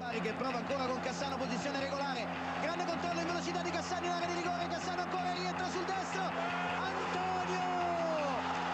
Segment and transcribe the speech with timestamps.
[0.00, 2.26] Bari che prova ancora con Cassano, posizione regolare.
[2.62, 4.66] Grande controllo in velocità di Cassano in area di rigore.
[4.70, 6.22] Cassano ancora rientra sul destro.
[6.88, 7.68] Antonio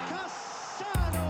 [0.06, 1.24] Cassano.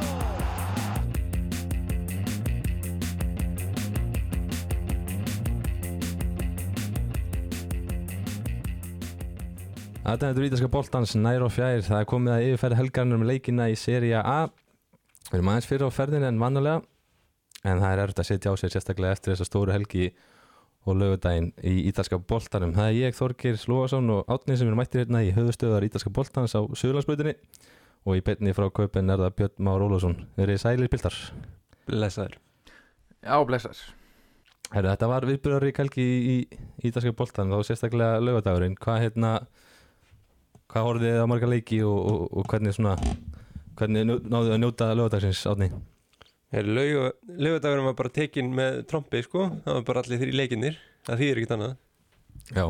[10.05, 13.71] Þetta er ítalska boltans nær og fjær það er komið að yfirferð helgarnir með leikina
[13.73, 14.53] í seria A
[15.33, 16.85] við erum aðeins fyrir á ferðin en vannulega
[17.67, 20.09] en það er erfitt að setja á sig sérstaklega eftir þessa stóru helgi
[20.87, 22.73] og lögudaginn í ítalska boltanum.
[22.77, 26.55] Það er ég Þorgir Slóasson og Átni sem eru mættir hérna í höfustöðar ítalska boltans
[26.55, 27.35] á Suðlandsbrutinni
[28.07, 30.15] og í betni frá kaupin er það Björn Már Ólafsson.
[30.39, 31.17] Verið sælir piltar?
[31.91, 32.37] Blessaður.
[33.27, 33.81] Já, blessaður.
[34.75, 36.37] Heru, Þetta var viðbyrðarík helgi í,
[36.87, 39.33] ítalska boltan þá sérstaklega lögudagurinn hvað hérna
[40.71, 42.97] hvað horfið þið á marga leiki og, og, og hvernig svona
[43.79, 45.69] hvernig njó- náðuð að njóta lögadagsins átni
[46.55, 51.41] Laugardagurinn var bara tekin með trombi sko Það var bara allir þrý leikinnir Það þýðir
[51.41, 51.73] ekkert annað.
[52.55, 52.65] Já,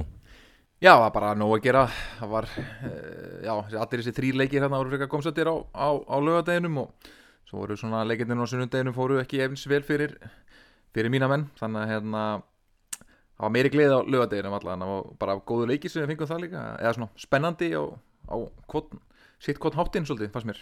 [0.76, 1.82] Já, það var bara nóg að gera.
[2.18, 6.16] Það var, uh, já, allir þessi þrýr leikir hérna voru frekar komsættir á, á, á
[6.20, 7.08] lögadeginum og
[7.48, 10.12] svo voru svona leikirnir á sunnundeginum fóru ekki efins vel fyrir
[10.92, 12.24] fyrir mína menn, þannig að hérna
[13.00, 16.44] það var meiri gleði á lögadeginum allan og bara góðu leikir sem við fengum það
[16.44, 16.66] líka.
[16.76, 17.84] Eða svona spennandi á,
[18.28, 18.36] á
[19.40, 20.60] sitt kvot háttinn svolítið, fannst mér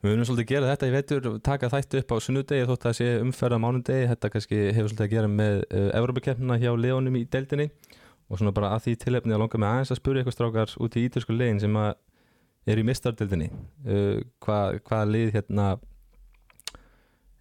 [0.00, 2.98] við munum svolítið gera þetta í vetur taka þættu upp á sunnudegi þótt að það
[2.98, 7.18] sé umferð á mánudegi, þetta kannski hefur svolítið að gera með uh, Evrópakeppnina hjá Leonum
[7.20, 7.68] í deildinni.
[8.30, 10.96] Og svona bara að því tilefni að langa með aðeins að spyrja ykkur strákar út
[10.96, 11.92] í ítalsku legin sem að
[12.70, 15.68] er í mistardeildinni uh, hvað, hvaða lið hérna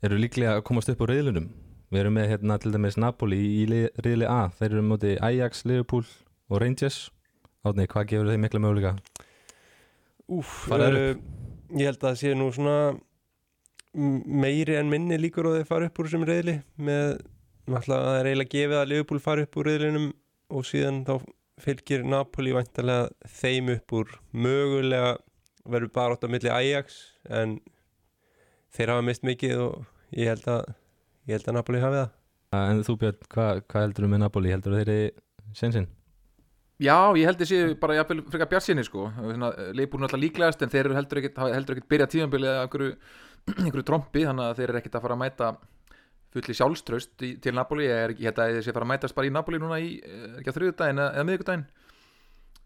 [0.05, 1.49] eru líklega að komast upp á reyðlunum
[1.89, 6.05] við erum með hérna til dæmis Napoli í reyðli A, þeir eru móti Ajax, Liverpool
[6.49, 7.09] og Rangers.
[7.65, 8.95] Átni, hvað gefur þeim mikla möguleika?
[10.29, 10.69] Úf,
[11.77, 12.77] ég held að það sé nú svona
[13.93, 17.19] meiri en minni líkur og þeir fara upp úr þessum reyðli með,
[17.69, 20.07] náttúrulega það er eiginlega gefið að Liverpool fara upp úr reyðlinum
[20.49, 21.13] og síðan þá
[21.59, 25.15] fylgir Napoli væntalega þeim upp úr mögulega
[25.69, 27.57] verður bara átt á milli Ajax en
[28.73, 30.71] þeir hafa mist mikið og ég held að
[31.29, 32.15] ég held að Napoli hafi það
[32.49, 34.49] En þú Björn, hvað, hvað heldur þú með Napoli?
[34.49, 35.01] Heldur þú þeirri
[35.53, 35.85] sensinn?
[36.79, 39.09] Já, ég held þessi bara jafnvel frekar bjartsinni sko.
[39.75, 42.93] Leifbúrn alltaf líklegast en þeir eru heldur hafa heldur ekkit byrjað tíðanbilið eða einhverju,
[43.65, 45.49] einhverju trombi þannig að þeir eru ekkit að fara að mæta
[46.31, 47.89] fulli sjálfströst í, til Napoli.
[47.89, 50.57] Ég, held að þessi fara að mætast bara í Napoli núna í, eh, ekki á
[50.59, 51.67] þriðudaginn eða, miðvikudaginn.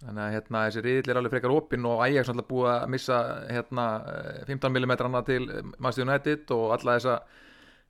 [0.04, 3.20] Þannig að hérna, þessi riðill er alveg frekar opinn og Ajax alltaf búið að missa
[3.50, 4.96] hérna, eh, 15 mm
[5.26, 5.50] til
[5.80, 7.18] Master United og alla þessa,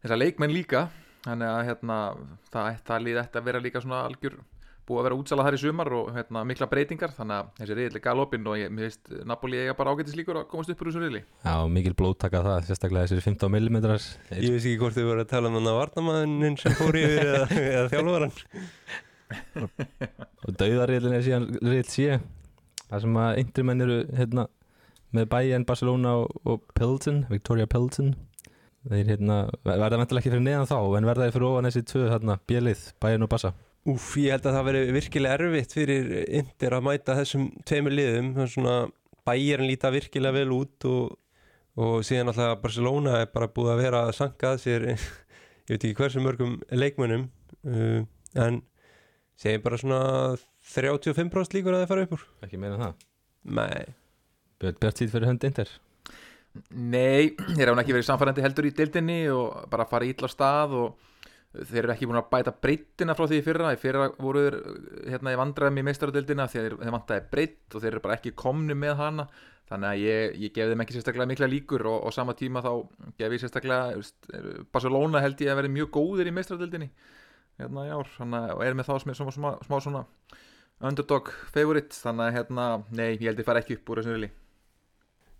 [0.06, 0.88] þessa leikmenn líka.
[1.28, 2.02] Þannig að hérna,
[2.54, 4.40] það, það líði þetta að vera líka svona algjör
[4.88, 7.98] búið að vera útsalað þar í sumar og hérna, mikla breytingar þannig að þessi riðill
[8.00, 10.90] er galopinn og ég, mér veist Napoli eiga bara ágætis líkur að komast upp úr
[10.90, 11.22] þessu riðli.
[11.46, 15.32] Já, mikil blóttaka það, sérstaklega þessir 15 mm Ég veist ekki hvort þau voru að
[15.32, 18.38] tala um hann að varnamæðinin sem fór yfir eða, eða þjálfvaran
[20.44, 22.20] og dauðarriðlinn er síðan riðl sé
[22.90, 24.48] það sem að yngri menn eru hérna,
[25.16, 28.14] með Bayern, Barcelona og, og Pilsen, Victoria Pilsen.
[28.84, 32.08] Þeir hérna, verða vendilega ekki fyrir neðan þá en verða þeir fyrir ofan þessi tvö
[32.12, 36.76] hérna, bjelið, Bayern og Barca Úf, ég held að það veri virkilega erfitt fyrir Inter
[36.78, 38.30] að mæta þessum tveimur liðum.
[38.48, 38.76] Svona
[39.28, 41.18] bæjarinn líta virkilega vel út og,
[41.76, 45.04] og síðan alltaf Barcelona er bara búið að vera að sanka að sér ég
[45.74, 47.28] veit ekki hversu mörgum leikmönnum
[47.68, 48.00] uh,
[48.40, 48.62] en
[49.40, 50.02] segjum bara svona
[50.74, 52.28] 35% líkur að það fara upp úr.
[52.48, 53.08] Ekki meira en það?
[53.60, 53.96] Nei,
[54.64, 55.72] Björn sýt fyrir hönd Inter?
[56.72, 61.10] Nei, þeir hafa ekki verið samfærandi heldur í deildinni og bara fara ítla stað og
[61.53, 63.72] þeir eru ekki búin að bæta breyttina frá því í fyrra.
[63.75, 64.59] Í fyrra voru þeir
[65.14, 65.86] hérna í vandræðum í
[66.47, 69.28] að þeir, þeir vantaði breytt og þeir eru bara ekki komni með hana.
[69.69, 72.72] Þannig að ég, ég gef þeim ekki sérstaklega mikla líkur og, og sama tíma þá
[73.22, 74.18] gef ég sérstaklega veist,
[74.75, 76.90] Barcelona held ég að vera mjög góðir í meistaradeildinni
[77.62, 78.12] hérna í ár.
[78.25, 80.06] Að og er með þá smá, smá, smá, smá svona
[80.84, 81.96] underdog favorite.
[81.96, 84.34] Þannig að hérna, nei, ég held ég fara ekki upp úr þessu rili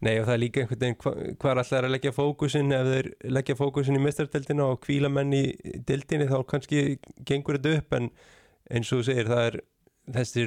[0.04, 2.88] Nei og það er líka einhvern veginn hva, hvað er alltaf að leggja fókusin ef
[2.90, 5.44] þeir leggja fókusin í mestardeldina og kvíla menn í
[5.88, 6.82] deldinni þá kannski
[7.28, 8.10] gengur þetta upp en
[8.74, 9.62] eins og þú segir það er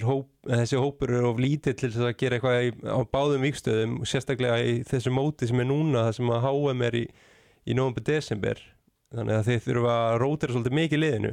[0.04, 4.10] hóp, þessi hópur er of lítið til að gera eitthvað í, á báðum vikstöðum og
[4.10, 7.04] sérstaklega í þessu móti sem er núna það sem að HM er í,
[7.64, 8.60] í nógumbi desember.
[9.16, 11.32] Þannig að þeir þurfa að rótira svolítið mikið liðinu.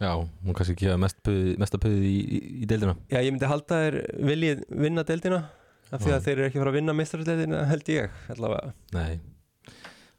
[0.00, 2.18] Já, hún kannski gefa mest puð, mesta puðið í,
[2.62, 2.96] í, deildina.
[3.12, 3.98] Já ég myndi halda þeir
[4.30, 5.42] viljið vinna deldina
[5.90, 8.72] af því að þeir eru ekki fara að vinna mestardeldina held ég allavega.
[8.94, 9.20] Nei,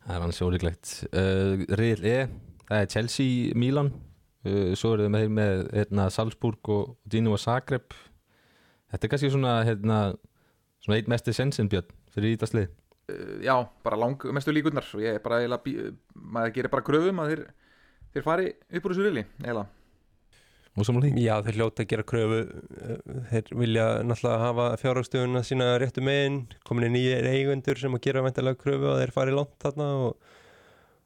[0.05, 2.17] það er hans ólíklegt uh, Riðl E,
[2.67, 3.91] það er Chelsea, Milan.
[4.45, 7.93] Uh, Svo eru þau með, með hérna, Salzburg og Dino og Zagreb.
[8.91, 9.99] Þetta er kannski svona, hérna,
[10.83, 13.53] svona eitt mesti sensin björn fyrir ítaslið uh, já,
[13.85, 14.87] bara lang mestu líkurnar.
[14.97, 17.43] Og ég er bara eiginlega bí- maður gerir bara kröfum að þeir
[18.11, 19.53] þeir fari upp úr þessu rili því
[20.71, 26.45] Já, þeir hljóta að gera kröfu eh, þeir vilja náttúrulega hafa fjárhagstöfuna sína réttu megin
[26.67, 30.31] komin í nýjir eigendur sem að gera vendalega kröfu og þeir fari langt þarna og,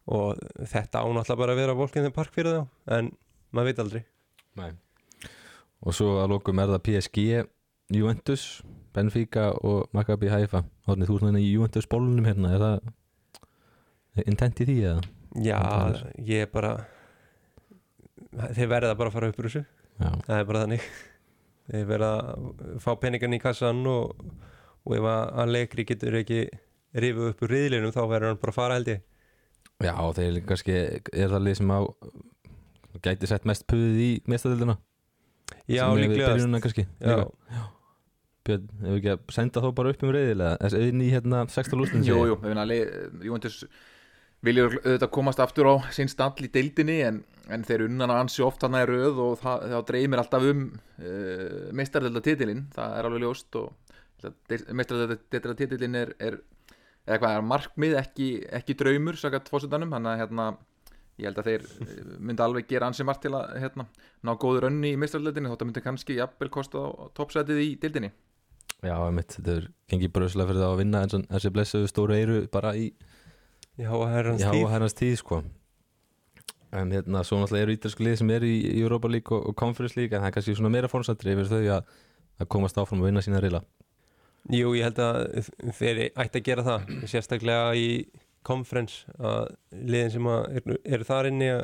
[0.06, 3.12] og þetta ánáttúrulega bara að vera volkinn þeim park fyrir þá en
[3.50, 4.04] maður veit aldrei
[4.62, 4.72] Nei.
[5.82, 7.28] og svo að lokum er það PSG
[7.96, 8.46] Juventus,
[8.94, 14.68] Benfica og Maccabi Haifa Þannig þú svona í Juventus bólunum hérna er það intent í
[14.70, 15.06] því eða?
[15.44, 15.60] Já,
[16.22, 16.78] ég er bara
[18.56, 19.64] þeir verða bara að fara upp úr þessu.
[19.96, 20.88] Já, það er bara þannig.
[21.66, 24.24] Þeir verða að fá peningan í kassan og,
[24.86, 26.42] og ef að Allegri getur ekki
[26.96, 29.04] rifið upp úr riðlinum þá verður hann bara að fara held ég.
[29.84, 31.80] Já þeir líka kannski er það lið sem á
[33.04, 34.78] gæti sett mest puðið í mestadildina
[35.68, 37.64] Já, sem við líklega byrjunina kannski Já, líka.
[38.46, 41.44] Björn, ef við ekki að senda þá bara upp um reyðilega þess inn í hérna
[41.50, 42.66] 16 lústin Jú, jú, við finna
[43.26, 43.60] Júventus
[44.45, 47.21] viljur auðvitað komast aftur á sinn stall í deildinni en,
[47.51, 50.68] en þeir unnan að ansi oft hann að röð og það, þá dreymir alltaf um
[50.71, 53.74] uh, meistardelda titilinn það er alveg ljóst og
[54.74, 56.39] meistardelda titilinn er, er
[57.06, 60.47] eða hvað er markmið ekki, ekki draumur sakat fósitanum hann að hérna
[61.19, 63.88] ég held að þeir eh, myndi alveg gera ansi margt til að hérna,
[64.25, 68.12] ná góður önni í meistardeldinni þótt að myndi kannski jafnvel kosta á toppsætið í deildinni.
[68.83, 72.18] Já, mitt, þetta er gengið bröðslega fyrir það að vinna en svona, þessi blessuðu stóru
[72.18, 72.89] eyru bara í
[73.77, 73.92] já,
[74.72, 75.16] herrans tíð.
[75.22, 75.44] sko.
[76.75, 79.56] En hérna, svo náttúrulega eru ítalsku lið sem eru í, í Europa League og, og
[79.60, 81.89] Conference League en það er kannski svona meira fórsættri yfir þau að,
[82.44, 83.62] að komast áfram og vinna sína reyla
[84.54, 85.19] Jú, ég held að
[85.74, 87.88] þeir ætti að gera það sérstaklega í
[88.45, 91.63] conference að liðin sem að eru er þar inni að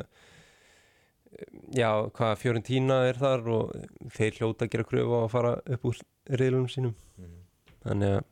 [1.76, 5.86] já, hvað Fiorentina er þar og þeir hljóta að gera kröfu á að fara upp
[5.92, 6.00] úr
[6.40, 6.96] riðlunum sínum.
[7.84, 8.22] Þannig að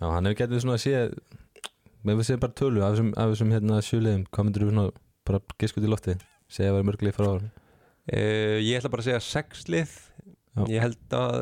[0.00, 1.00] Já, hann hefur getið svona að sé
[2.04, 4.86] með við séum bara tölu af þessum, af þessum hérna sjöliðum hvað myndir við svona
[5.28, 6.16] bara giskut í lofti
[6.50, 7.50] segja að vera mörglið frá árum
[8.10, 9.90] Uh, ég ætla bara að segja sex lið.
[10.56, 10.62] Já.
[10.66, 11.36] ég held að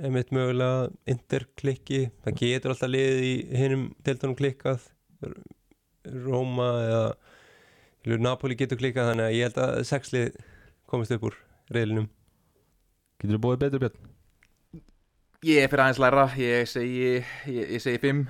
[0.00, 2.06] einmitt mögulega Inter klikki.
[2.24, 4.86] Það getur alltaf liðið í hinnum deildunum klikkað.
[6.06, 7.02] Róma eða
[8.06, 10.36] eða Napoli getur klikkað þannig að ég held að sex lið
[10.86, 11.38] komist upp úr
[11.74, 12.06] reyðlinum
[13.18, 14.10] Getur þú bóðið betur Björn?
[15.46, 17.32] Ég er fyrir aðeins læra, ég segi, ég,
[17.74, 18.22] ég segi fimm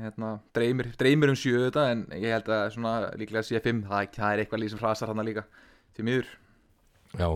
[0.00, 4.12] hérna, dreymir, dreymir um sjö þetta en ég held að svona líklega sé fimm, það,
[4.16, 5.44] það er eitthvað líð sem frasar hann líka
[5.96, 6.30] til miður.
[7.18, 7.28] Já,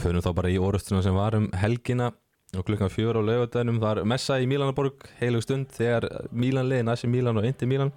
[0.00, 2.12] förum þá bara í orustuna sem var um helgina
[2.56, 6.92] og klukkan fjör á laugardaginum það er messa í Mílanaborg heilug stund þegar Mílan liðin,
[6.92, 7.90] Asi Mílan og Indi Mílan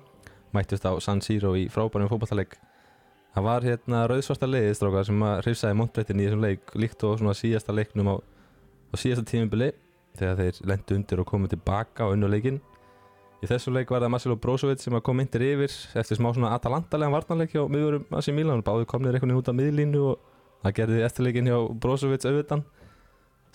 [0.55, 2.57] mættust á San Siro í frábærum fótballaleik
[3.35, 7.19] það var hérna rauðsvarta liðið strákar sem að hrifsaði Montbrettin í þessum leik líkt og
[7.21, 9.69] svona síðasta leiknum á, á síðasta tímubili
[10.17, 12.59] þegar þeir lendu undir og komu tilbaka á unnu leikin
[13.39, 15.71] í þessu leik var það Marcelo Brozovic sem kom myndir yfir
[16.01, 19.56] eftir smá svona atalantalega varnarleik hjá miðurum Asi Mílan báðu komnir einhvern veginn út af
[19.59, 20.25] miðlínu og
[20.65, 22.65] það gerði eftirleikin hjá Brozovic auðvitað.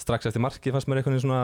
[0.01, 1.43] Strax eftir marki fannst mér einhvern veginn svona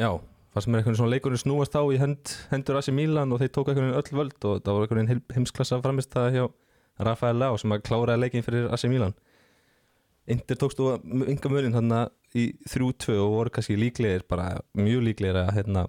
[0.00, 0.08] já,
[0.54, 3.52] fannst mér einhvern veginn svona leikurinn snúast á í hend, hendur Asi Mílan og þeir
[3.52, 6.44] tók einhvern veginn öll völd og það var einhvern veginn heim- heimsklassa framist það hjá
[7.04, 9.12] Rafael Lau sem að kláraði leikin fyrir Asi Mílan
[10.30, 10.94] Inter tókst þú
[11.28, 15.82] ynga munin þannig í 3-2 og voru kannski líklegir bara mjög líklegir að hérna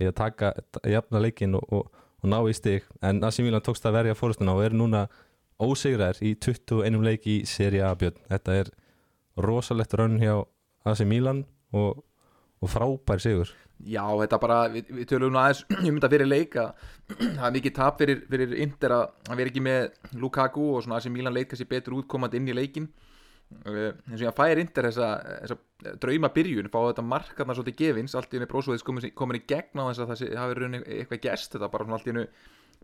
[0.00, 2.86] í að taka, að jafna leikin og, og, og ná í stig.
[3.04, 5.06] En Asi Mílan tókst að verja fórustuna og er núna
[5.62, 8.18] ósigrar í 21 leik í Serie A björn.
[8.30, 8.72] Þetta er
[9.40, 10.42] rosalegt rönn hjá
[10.84, 12.02] AC Milan og,
[12.60, 13.52] og frábær sigur.
[13.84, 16.70] Já, þetta bara, við, við tölum aðeins um þetta fyrir leik að
[17.38, 21.00] það er mikið tap fyrir, fyrir Inter að að vera ekki með Lukaku og svona
[21.02, 22.88] sem Milan leit kannski betur útkomandi inn í leikin
[23.64, 25.56] eins og ég fær Inter þessa,
[26.02, 29.88] drauma byrjun, fá þetta markarnar svolítið gefins, allt í henni brósóðis komin, í gegn á
[29.90, 32.26] þess að það hafi raun eitthvað gest þetta bara svona allt í henni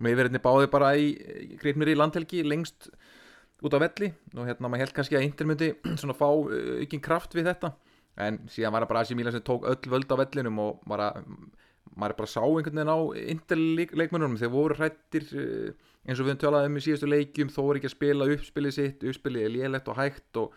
[0.00, 1.08] með yfirreitni báði bara í
[1.60, 2.88] greipnir í landhelgi lengst
[3.60, 4.10] út á velli.
[4.36, 7.74] Og hérna maður held kannski að Inter myndi svona fá uh, ekki kraft við þetta.
[8.20, 11.12] En síðan var það bara AC Milan sem tók öll völd á vellinum og bara,
[12.00, 12.98] maður bara sá einhvern veginn á
[13.34, 15.70] Inter leik, leikmennunum þeir voru hrættir uh,
[16.06, 18.76] eins og við höfum tölað um í síðustu leikjum þó er ekki að spila uppspilið
[18.76, 20.56] sitt uppspilið er lélegt og hægt og,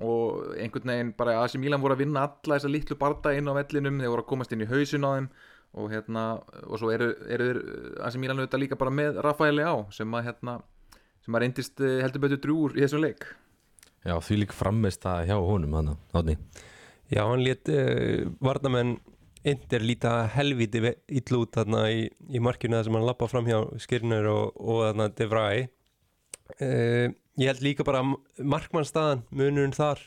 [0.00, 3.58] og einhvern veginn bara AC Milan voru að vinna alla þessa litlu barda inn á
[3.58, 5.30] vellinum þeir voru að komast inn í hausin á þeim
[5.78, 6.22] og hérna,
[6.64, 7.60] og svo eru, eru þeir
[8.08, 10.56] AC Milan auðvitað líka bara með Rafaeli á sem að hérna
[11.24, 13.26] sem að reyndist eh, heldur betur drúur í þessum leik.
[14.06, 16.38] Já, því lík frammist það hjá honum hann átni
[17.08, 18.28] Já, hann lét uh,
[19.46, 23.58] Inter líta helviti illa út þarna í, í markinu þar sem hann lappa fram hjá
[23.80, 25.68] Skirnur og, og þarna De Vrij.
[26.60, 28.00] Uh, Ég held líka bara
[28.42, 30.00] markmannstaðan, munurinn þar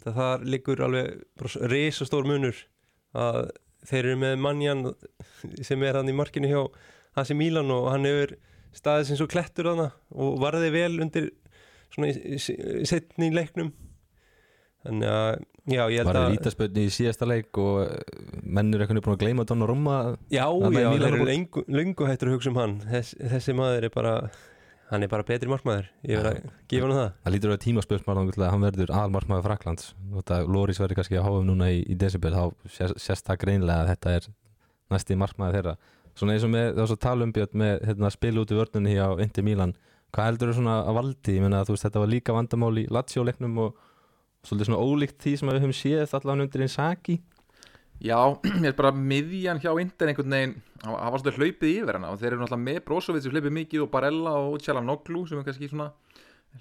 [0.00, 2.56] það þar liggur alveg risastór munur
[3.12, 3.50] að
[3.90, 4.80] þeir eru með mannjan
[5.66, 6.62] sem er hann í markinu hjá
[7.18, 8.32] Hasi Mílan og hann hefur
[8.76, 11.28] staðið sem svo klettur þarna og varði vel undir
[11.92, 13.74] svona í- í- setni í leiknum.
[14.86, 18.74] Þannig að já, ég held Var það að vítaspöldni í síðasta leik og eh, menn
[18.74, 19.96] eru eitthvað búin að gleyma Donnarumma
[20.30, 21.30] já, já, þeir eru
[21.66, 22.76] lengu hættur að hugsa um hann.
[22.86, 24.14] Þess, þessi maður er bara
[24.90, 27.08] hann er bara betri markmaður, ég verð að gefa hann það.
[27.24, 27.60] Það lítur að
[28.46, 29.88] að hann verður aðalmarkmaður Fraklands
[30.46, 32.44] Lóris verður kannski að háum núna í, í desember þá
[32.94, 34.28] sést það greinlega að þetta er
[34.94, 35.74] næsti markmaður þeirra.
[36.16, 39.08] Svona eins og með, það var svo talumbjörn með hérna, spil út í vörnunni á
[39.20, 39.74] Inter Milan.
[40.14, 41.34] Hvað heldur þú svona að valdi?
[41.34, 43.82] Ég meina að þú veist þetta var líka vandamál í Lazio-leiknum og
[44.46, 47.18] svolítið svona ólíkt því sem við höfum séð allavega undir Inzaghi.
[48.04, 48.18] Já,
[48.62, 52.20] ég er bara miðjan hjá Inder einhvern veginn, hann var svolítið hlaupið yfir hana og
[52.20, 55.70] þeir eru náttúrulega með Brozovic sem hlaupið mikið og Barella og Tjalanoglu sem er kannski
[55.70, 55.90] svona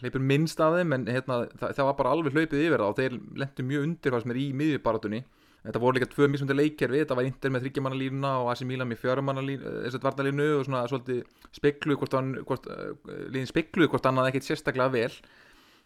[0.01, 3.00] hlaupir minnst af þeim en hérna, það, það var bara alveg hlaupið yfir það og
[3.00, 5.22] þeir lendu mjög undir hvað sem er í miðjubaratunni
[5.65, 9.01] þetta voru líka tvö mismundi leikkerfi þetta var Inder með þryggjamannalínuna og AC Milan með
[9.04, 11.24] fjörumannalínu og svona svolítið
[11.56, 12.18] spekluð hvort,
[12.50, 15.10] hvort, uh, líðin spekluð hvort annað ekkit sérstaklega vel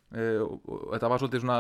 [0.10, 1.60] og, og þetta var svolítið svona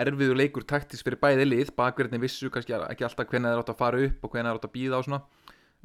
[0.00, 1.74] erfiður leikur taktis fyrir bæði lið.
[1.76, 4.68] Bakverðinni vissu kannski ekki alltaf hvernig þeir átt að fara upp og hvernig þeir átt
[4.68, 5.20] að býða og svona.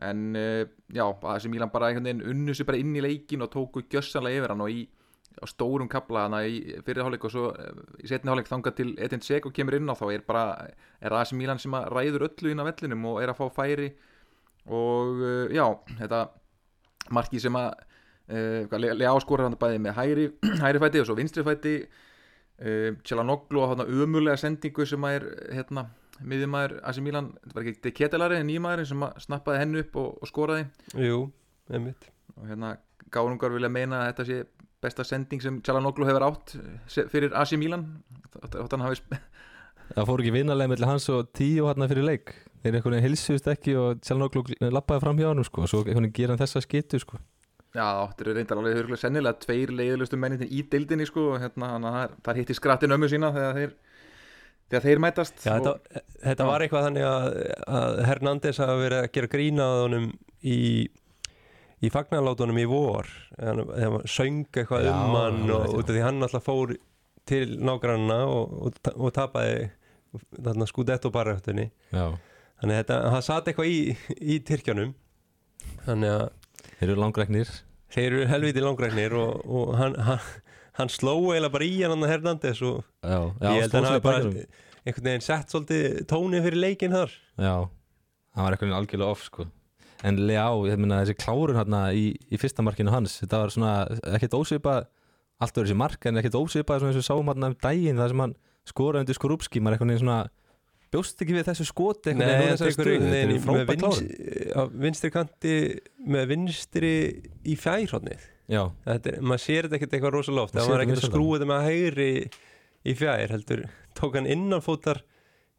[0.01, 3.51] En uh, já, þessi Mílan bara einhvern veginn unnu sér bara inn í leikin og
[3.53, 4.85] tóku gjössanlega yfir hann og í
[5.47, 7.43] stórum kapla hana í fyrirháleik og svo
[8.01, 10.45] í setni háleik þangað til Edin Seko kemur inn á þá er bara
[10.99, 13.91] er AC Mílan sem að ræður öllu inn á vellinum og er að fá færi.
[14.71, 15.21] Og
[15.53, 15.65] já,
[16.01, 16.25] þetta
[17.15, 17.71] marki sem að
[18.31, 20.25] Leá skorar hann bæði með hægri,
[20.63, 21.75] hægri fæti og svo vinstri fæti.
[22.61, 25.23] Uh, Tjelanoglu á þarna umulega sendingu sem að er
[25.57, 25.87] hérna,
[26.21, 30.11] miðjumæður AC Milan, þetta var ekki Ketelari en nýjumæðurinn sem að snappaði hennu upp og,
[30.21, 30.67] og skoraði.
[31.01, 31.23] Jú,
[31.73, 32.05] einmitt.
[32.37, 32.75] Og hérna
[33.11, 34.37] gáðungar vilja meina að þetta sé
[34.81, 36.53] besta sending sem Tjelanoglu hefur átt
[36.89, 37.87] se- fyrir AC Milan.
[38.37, 38.85] Hann
[39.91, 42.31] Það fór ekki vinarlega mellir hans og tíu hérna fyrir leik.
[42.61, 45.65] Þeir einhvern veginn hilsust ekki og Tjálnóklu lappaði fram hjá hann sko.
[45.67, 47.17] Svo einhvern veginn gera hann þessa skitu sko.
[47.71, 51.69] Já, þetta eru reyndar alveg hörgulega sennilega tveir leiðilustu mennin í deildinni sko, og hérna,
[51.75, 53.75] þannig að það er- það hitti skrattin ömmu sína þegar þeir,
[54.71, 57.27] þegar þeir mætast Já, og, þetta, þetta var eitthvað þannig að,
[57.79, 60.09] að Hernández hafa verið að gera grína að honum
[60.43, 60.57] í,
[61.81, 63.07] í fagnarlátunum í vor
[63.39, 65.71] hann, hann söng eitthvað Já, um hann og já.
[65.79, 66.75] út af því hann alltaf fór
[67.31, 69.69] til nágranna og, og, ta- og tapaði
[70.43, 72.09] þarna skudett og barrættunni Já.
[72.59, 73.81] þannig að þetta, hann satt eitthvað í,
[74.19, 74.91] í Tyrkjanum
[75.87, 76.29] þannig að
[76.81, 77.49] Þeir eru langræknir.
[77.93, 80.23] Þeir eru helviti langræknir og, og hann, hann,
[80.79, 83.89] hann sló eiginlega bara í hann hann Hernández og Já, já ég held að hann
[83.91, 84.21] hafi bara
[84.81, 87.13] einhvern veginn sett svolítið tónið fyrir leikinn þar.
[87.37, 87.53] Já,
[88.33, 89.45] hann var eitthvað algjörlega off sko.
[90.01, 93.73] En Leá, ég meina þessi klárun hérna í, í fyrsta markinu hans Þetta var svona
[94.15, 94.87] ekkert ósvipað
[95.41, 98.01] Allt verið þessi mark en ekkert ósvipað svona eins og við sáum hérna um daginn
[98.01, 98.33] Það sem hann
[98.71, 100.17] skoraði undir Skorupski Maður eitthvað svona
[100.91, 103.11] Bjóst ekki við þessu skoti Nei, þetta er þessari einhver stöðu.
[103.11, 104.09] veginn Þetta með frábær vins, klárun
[104.51, 105.53] á vinstri kanti
[106.15, 106.93] með vinstri
[107.47, 107.55] í
[108.51, 108.63] Já,
[109.13, 110.57] er, maður sér þetta ekkert eitthvað rosalega oft.
[110.57, 112.09] Það var ekkert að skrúa þetta með hægri
[112.83, 113.61] í fjær heldur.
[113.95, 114.99] Tók hann innanfótar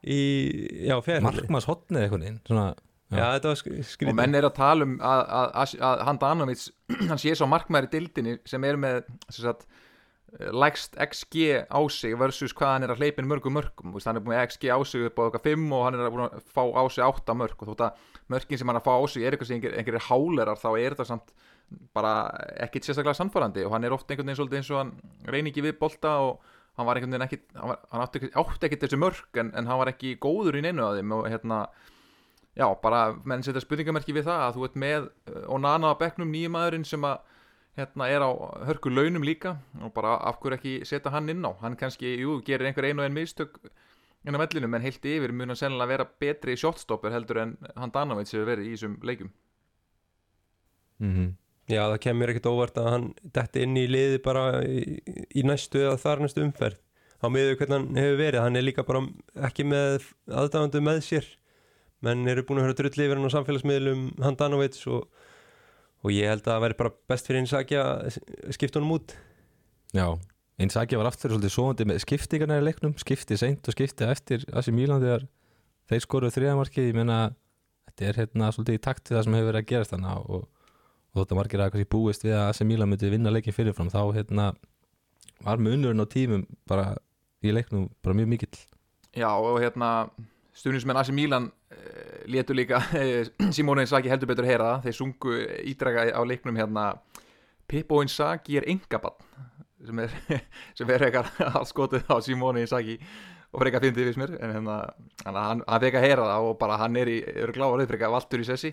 [0.03, 0.19] í,
[0.89, 2.67] já, fjær markmanns hotnið eitthvað veginn Svona,
[3.13, 6.65] já, þetta var sk- og menn er að tala um að, að, að, að Handanovic,
[7.11, 9.65] hann sé svo markmaður í dildinni sem er með sem sagt,
[10.33, 14.33] lægst XG á sig versus hvað hann er að hleypin mörgum mörgum hann er búin
[14.33, 16.83] með XG á sig upp á eitthvað 5 og hann er búin að fá á
[16.89, 19.37] sig 8 mörg og þótt að mörgin sem hann er að fá á sig er
[19.37, 21.35] eitthvað sem einhver, einhverjir hálerar þá er þetta samt
[21.95, 22.15] bara
[22.65, 23.65] ekkit sérstaklega sannfærandi.
[23.67, 24.93] Og hann er oft einhvern veginn svolítið eins og hann
[25.29, 28.69] reyni ekki við bolta og hann var einhvern veginn ekkit hann, var, hann átti, átti
[28.69, 31.15] ekkit þessi mörg en, en hann var ekki góður í neinu að þeim.
[31.19, 31.61] Og hérna
[32.59, 36.33] já, bara menn setja spurningamerki við það að þú ert með uh, Onana á bekknum
[36.33, 37.32] nýjumæðurinn sem að
[37.79, 38.31] hérna er á
[38.69, 41.53] hörku launum líka og bara af hverju ekki setja hann inn á?
[41.61, 43.59] Hann kannski, jú, gerir einhver einu og einn mistök
[44.25, 47.95] inn á mellinu, menn heilt yfir mun hann sennilega vera betri shotstopper heldur en hann
[47.95, 49.33] Danovic hefur verið í þessum leikum
[51.03, 51.33] mm
[51.71, 53.05] já, það kemur ekkert óvart að hann
[53.37, 54.99] detti inn í liði bara í,
[55.39, 56.81] í næstu eða þar næstu umferð.
[57.23, 59.05] Á miður hvernig hann hefur verið hann er líka bara
[59.49, 61.29] ekki með aðdáðandu með sér
[62.03, 65.05] menn eru búin að höra drull yfir hann á samfélagsmiðlum Handanovic og,
[66.03, 68.19] og ég held að það væri bara best fyrir Inzaghi að
[68.57, 69.15] skipta honum út.
[69.95, 70.07] Já,
[70.63, 74.75] Inzaghi var aftur svolítið svoandi með skiptingarna í leiknum, skipti seint og skipti eftir Asi
[74.75, 75.29] Milan þegar
[75.91, 77.21] þeir skoruðu þriðamarkið, ég meina
[77.89, 80.45] þetta er hérna svolítið í takt við það sem hefur verið að gerast þannig og,
[81.13, 83.93] og þótt að margir að kannski búist við að Asi Milan myndi vinna leikin fyrirfram
[83.93, 84.51] þá hérna
[85.43, 86.93] var munurinn á tímum bara
[87.43, 88.61] í leiknum bara mjög mikill.
[89.13, 90.09] Já, og hérna
[90.57, 91.51] stuðnismenn AC Milan
[92.31, 95.37] létu líka uh, Simone Inzaghi heldur betur heyra þeir sungu
[95.69, 96.93] ídraga á leiknum hérna
[97.71, 99.19] Pippo Inzaghi er engabann
[99.83, 100.17] sem er,
[100.95, 102.99] er eitthvað að skotið á Simone Inzaghi
[103.53, 104.35] og frekar fyndið við mér.
[104.41, 104.79] En hérna,
[105.27, 108.15] hann, hann, fekk að heyra það og bara hann er í, eru gláðar upp frekar
[108.15, 108.73] valtur í sessi.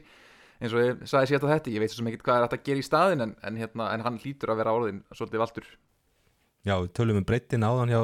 [0.60, 2.82] Eins og ég sagði sér þetta ég veit svo sem ekki hvað er að gera
[2.82, 5.70] í staðin en, en, hérna, en hann hlýtur að vera orðin svolítið valdur
[6.68, 8.01] Já, við tölum um breytin áðan hjá,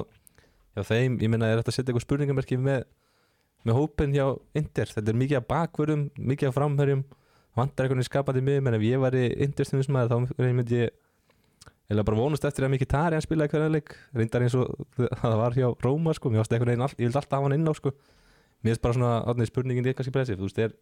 [0.77, 1.17] hjá þeim.
[1.19, 2.85] Ég meina, er þetta að setja eitthvað spurningamerki með,
[3.65, 4.25] með hópin hjá
[4.57, 4.91] Inter.
[4.93, 7.05] Þetta er mikið af bakvörðum, mikið af framherjum.
[7.55, 10.95] Vantar eitthvað skapandi mig En ef ég væri Inter-stundismæður þá myndi ég
[11.85, 13.93] eða bara vonast eftir að mikið tari að spila eitthvað leik.
[14.17, 14.73] Reyndar eins og
[15.21, 17.57] það var hjá Róma sko, mér varst eitthvað einn, all, ég vildi alltaf hafa hann
[17.59, 17.93] inn á sko.
[18.65, 20.73] Mér finnst bara svona, átnið spurningin er kannski breyðsif, þú veist, er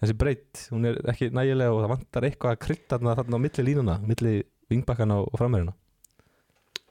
[0.00, 3.64] þessi breytt, hún er ekki nægilega og það vantar eitthvað að krytta þarna á milli
[3.64, 4.32] línuna milli
[4.72, 5.76] vingbakkana og framverðina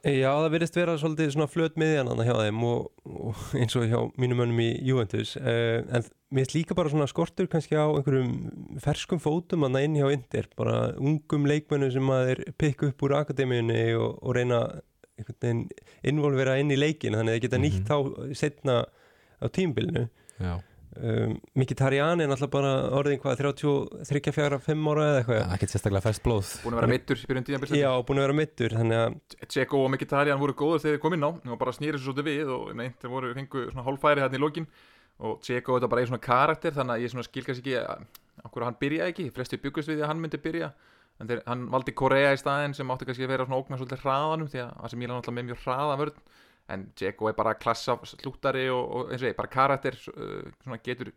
[0.06, 3.86] Já, það verðist vera svolítið svona flöt miðjan annað hjá þeim og, og eins og
[3.90, 5.32] hjá mínum önum í Juventus.
[5.40, 8.36] Uh, en mér finnst líka bara svona skortur kannski á einhverjum
[8.84, 13.16] ferskum fótum annað inn hjá Inter, bara ungum leikmennu sem að þeir pikka upp úr
[13.18, 14.60] akademíunni og, og reyna
[16.06, 17.88] involvera inn í leikin þannig að þeir geta nýtt Mhm.
[17.90, 18.74] þá setna
[19.42, 20.06] á tímbilinu
[20.38, 20.60] Já,
[21.00, 25.54] um, Mkhitaryan er náttúrulega bara orðin hvað 33, 4, 5 ára eða eitthvað?
[25.56, 26.52] Ekkert sérstaklega fæst blóð.
[26.64, 29.82] Búin að vera meittur í byrjun tíðanbils Já, búin að vera mittur þannig að Tseko
[29.84, 31.30] og Mkhitaryan voru góður þegar þeir kom inn á.
[31.36, 34.44] Og bara snýri svo svolítið við og neint, þeir voru fengu svona hálfæri hérna í
[34.44, 34.68] lokin.
[35.26, 37.78] Og Tseko þetta bara er svona karakter þannig að ég svona skilkast ekki
[38.44, 40.72] okkur hann byrjaði ekki, flesti byggust við því að hann myndi byrja.
[41.16, 44.02] En þeir, hann valdi Korea í staðinn sem átti kannski að vera svona ógna svolítið
[44.02, 46.18] hraðanum því að það sem ég er náttúrulega með mjög hraða vörð
[46.72, 50.80] en Tseko er bara klassa slúttari og, og eins og ég, bara karakter uh, svona
[50.82, 51.12] getur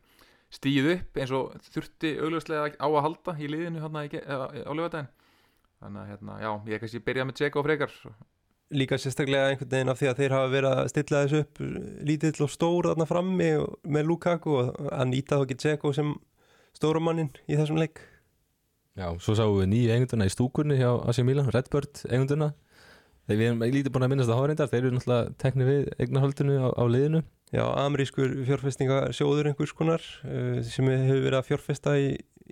[0.53, 5.13] stíð upp eins og þurfti augljóslega á að halda í liðinu hérna á lögadaginn
[5.79, 7.95] þannig að hérna, já, ég kannski byrja með Tseko frekar
[8.69, 11.61] líka sérstaklega einhvern veginn af því að þeir hafa verið að stilla þessu upp
[12.05, 13.49] lítill og stór þarna frammi
[13.95, 16.13] með Lukaku og að nýta þá ekki Dzeko sem
[16.77, 18.03] stóramannin í þessum leik.
[18.99, 22.51] Já, svo sáum við nýju eigunduna í stúkunni hjá AC Milan, Redbird eigunduna
[23.29, 26.55] þegar við erum lítið búin að minnast að háreindar þeir eru náttúrulega tekni við eignarhaldinu
[26.65, 27.21] á, á liðinu.
[27.53, 32.07] Já, amerískur fjárfestingasjóður einhvers konar uh, sem hefur verið að fjárfesta í,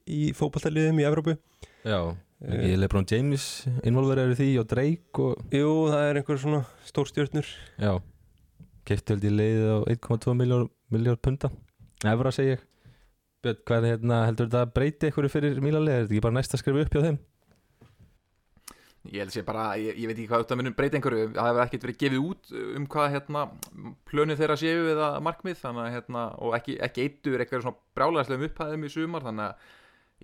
[0.06, 1.36] í fótballtaliðum í Evrópu.
[1.82, 3.48] Já, uh, ekki Lebron James
[3.82, 7.50] involverið í því og Drake og Jú, það er einhver svona stórstjörnur
[7.82, 7.94] Já,
[8.90, 11.50] kefti held í leiðið á 1,2 miljón, miljón punta.
[12.06, 12.66] Efra segi ég.
[13.66, 16.62] Hvað hérna, heldur þetta að breyti eitthvað fyrir Mílanlega, er þetta ekki bara næst að
[16.62, 17.20] skrifa upp hjá þeim?
[19.08, 21.50] Ég held að sé bara, ég, ég veit ekki hvað þetta munum breyta einhverju, það
[21.50, 23.44] hefur ekkert verið gefið út um hvað hérna
[24.10, 28.48] plönið þeirra séu eða markmið þannig að hérna, og ekki, ekki eittur eitthvað svona brjálæðislegum
[28.50, 29.70] upphæðum í sumar þannig að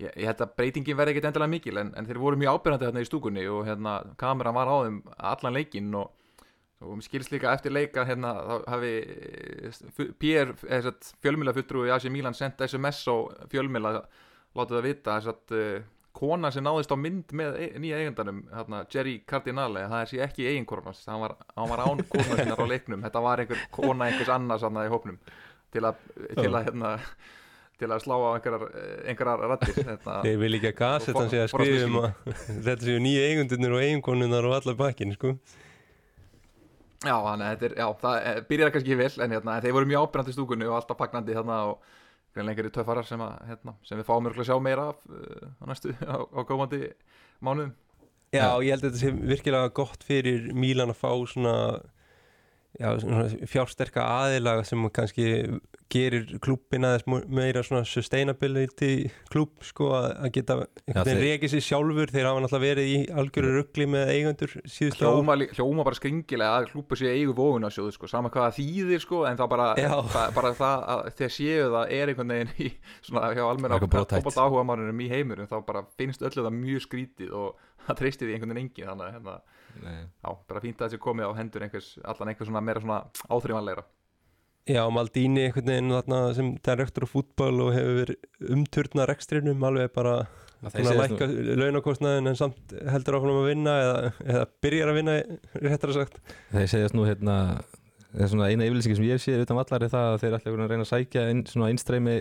[0.02, 2.88] ég, ég held að breytingin verði ekkert endilega mikil en, en þeir voru mjög ábyrjandi
[2.88, 5.00] hérna í stúkunni og hérna kameran var á þeim
[5.32, 6.12] allan leikinn og,
[6.84, 8.94] og mér skilst líka eftir leika hérna þá hafi
[10.20, 10.54] Pér,
[11.24, 13.16] fjölmjöla fulltrúi í AC Milan sendt SMS á
[13.52, 13.96] fjölmjöla
[14.54, 18.42] látið það vita þess að uh, kona sem náðist á mynd með e nýja eigandanum
[18.54, 22.62] hérna, Jerry Cardinale, það er sé ekki eiginkornast, hann var, hann var án kona sinnar
[22.62, 25.18] á leiknum, þetta var einhver kona einhvers annars hérna í hópnum
[25.74, 26.04] til að,
[26.38, 26.92] til að hérna
[27.80, 28.64] til að slá á einhverjar,
[29.10, 32.32] einhverjar rattir þetta, Ég vil ekki að Gassetan sé að um að
[32.68, 35.34] þetta séu nýja eigundunir og eiginkonunnar og allar bakkin sko.
[37.02, 39.90] já, þannig að þetta er, já, það eh, byrjaði kannski vel en hérna, þeir voru
[39.90, 41.92] mjög ábyrjandi í stúkunni og alltaf pagnandi þarna og
[42.34, 45.48] greinlega einhverju töffarar sem, að, hérna, sem við fáum örgulega að sjá meira af uh,
[45.62, 46.80] á næstu, á, á komandi
[47.44, 47.74] mánuðum.
[48.34, 51.54] Já, ég held að þetta sé virkilega gott fyrir Mílan að fá svona
[52.78, 55.26] fjársterka aðilaga sem kannski
[55.94, 61.64] gerir klúbbin aðeins meira svona sustainability klúbb sko að geta einhvern veginn þeir- rekið sér
[61.68, 65.12] sjálfur þeir hafa náttúrulega verið í algjöru ruggli með eigendur síðustu ár.
[65.20, 68.58] hljóma, hljóma bara skringilega að klúpa sér eigu vógun á sjóðu sko, sama hvað það
[68.58, 72.54] þýðir sko, en þá bara, það, bara það að þegar séu það er einhvern veginn
[72.58, 72.72] í
[73.06, 77.30] svona hjá almenna fótbolta áhuga mannunum í heimurum þá bara finnst öllu það mjög skrítið
[77.38, 77.54] og
[77.86, 79.38] það treystir því einhvern veginn engin þannig að hérna.
[79.82, 83.86] Já, bara fínt að þessi komið á hendur einhvers, allan einhvers svona meira svona áþrývanlegra
[84.64, 89.92] Já, Maldini einhvern veginn þarna sem direktor á fútbol og hefur verið umturna rekstrinum alveg
[89.92, 90.22] bara
[90.64, 91.26] Það að lækka
[91.60, 95.16] launakostnaðin en samt heldur áfram að vinna eða, eða byrjar að vinna
[95.60, 96.20] réttar að sagt.
[96.54, 97.34] Þeir segjast nú hérna
[98.14, 100.38] það er svona eina yfirlýsingi sem ég hef séð utan vallar er það að þeir
[100.38, 102.16] ætla að reyna að sækja inn, svona innstreymi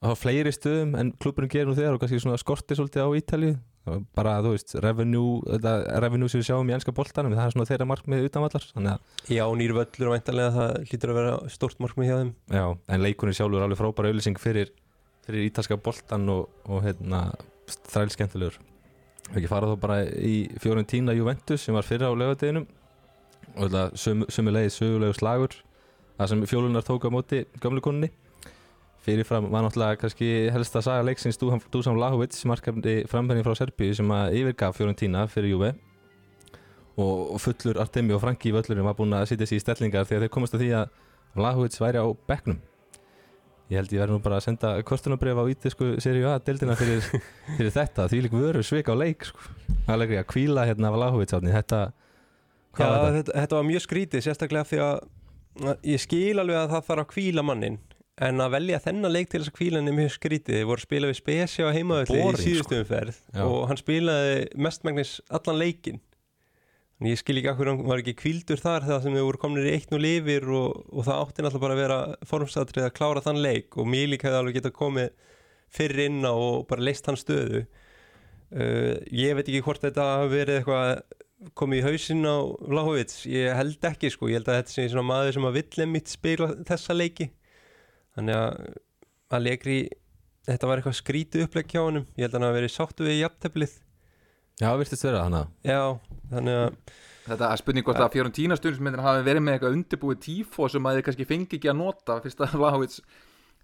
[0.00, 3.52] á fleiri stöðum en klubburinn gerir nú þegar og kannski svona skorti svolítið á Ítalju
[4.14, 7.68] bara þú veist, revenue, þetta, revenue sem við sjáum í ennska boltanum, það er svona
[7.70, 11.36] þeirra markmið utan vallar þannig að, Já, nýr völlur og væntanlega það hlýtur að vera
[11.56, 12.32] stórt markmið hjá þeim.
[12.54, 14.74] Já, en leikunni sjálfur er alveg frábæra yfirlýsing fyrir,
[15.26, 17.24] fyrir ítalska boltan og, og hérna
[17.88, 18.60] þræl skemmtilegur
[19.30, 22.66] ekki fara þá bara í Fiorentina Juventus sem var fyrra á lögadeginum
[23.56, 25.54] og þetta sömu, sömu leið sögulegu slagur
[26.18, 28.10] það sem fjólunar tók á móti gömlu konunni
[29.04, 34.10] fyrirfram var náttúrulega kannski helst að saga leiksins Dusan Vlahovic markefni frampenning frá Serbíu sem
[34.12, 35.70] að yfirgaf Fiorentina fyrir Juve.
[37.00, 40.26] Og, fullur Artemi og Franki í völlurinn var búin að sitja sér í stellingar þegar
[40.26, 40.98] þeir komast að því að
[41.38, 42.58] Vlahovic væri á bekknum.
[43.70, 47.04] Ég held ég verði nú bara að senda kortunabrif á ítisku seríu A deildina fyrir,
[47.56, 48.08] fyrir þetta.
[48.10, 49.38] Því lík vöru svik á leik sko.
[49.86, 51.80] er að kvíla hérna af Lahovitsátni þetta,
[52.74, 53.14] Já, var þetta?
[53.16, 57.10] þetta, þetta var mjög skrítið, sérstaklega því að ég skil alveg að það þarf að
[57.14, 57.78] kvíla mannin
[58.20, 60.82] en að velja þennan leik til þess að kvíla hann er mjög skrítið, þið voru
[60.82, 63.42] að spila við Spesja á heimaðalli í Boring, síðustu umferð Já.
[63.46, 66.00] og hann spilaði mestmægnis allan leikin
[67.00, 69.70] en ég skil ekki akkur hann var ekki kvíldur þar þegar sem þið voru kominir
[69.70, 73.24] í eitt og lifir og, og það átti náttúrulega bara að vera formsatrið að klára
[73.24, 75.14] þann leik og Mílik hefði alveg getað komið
[75.72, 77.64] fyrir inn á og bara leist hann stöðu.
[78.50, 81.02] Uh, ég veit ekki hvort þetta hafi verið eitthvað
[81.56, 82.36] komið í hausinn á
[82.68, 85.84] Vlahovits ég held ekki sko, ég held að þetta sé svona maður sem að vill
[85.86, 87.30] einmitt spila þessa leiki
[88.20, 88.78] þannig að
[89.30, 89.76] að leikri,
[90.48, 93.20] þetta var eitthvað skrítið upplegg hjá honum, ég held að hann hafi verið sáttu við
[93.24, 93.76] jafnteflið,
[94.60, 95.78] Já, virtist vera hana já
[96.34, 96.74] þannig að,
[97.30, 100.96] Þetta er spurning hvort að Fiorentína stundismyndir hafi verið með eitthvað undirbúið tífó sem að
[100.98, 102.98] þið kannski fengi ekki að nota fyrst að Vlahovits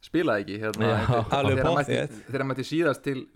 [0.06, 1.98] spilaði ekki hérna, Já, hann mætti-
[2.36, 3.26] hann mætti síðast til,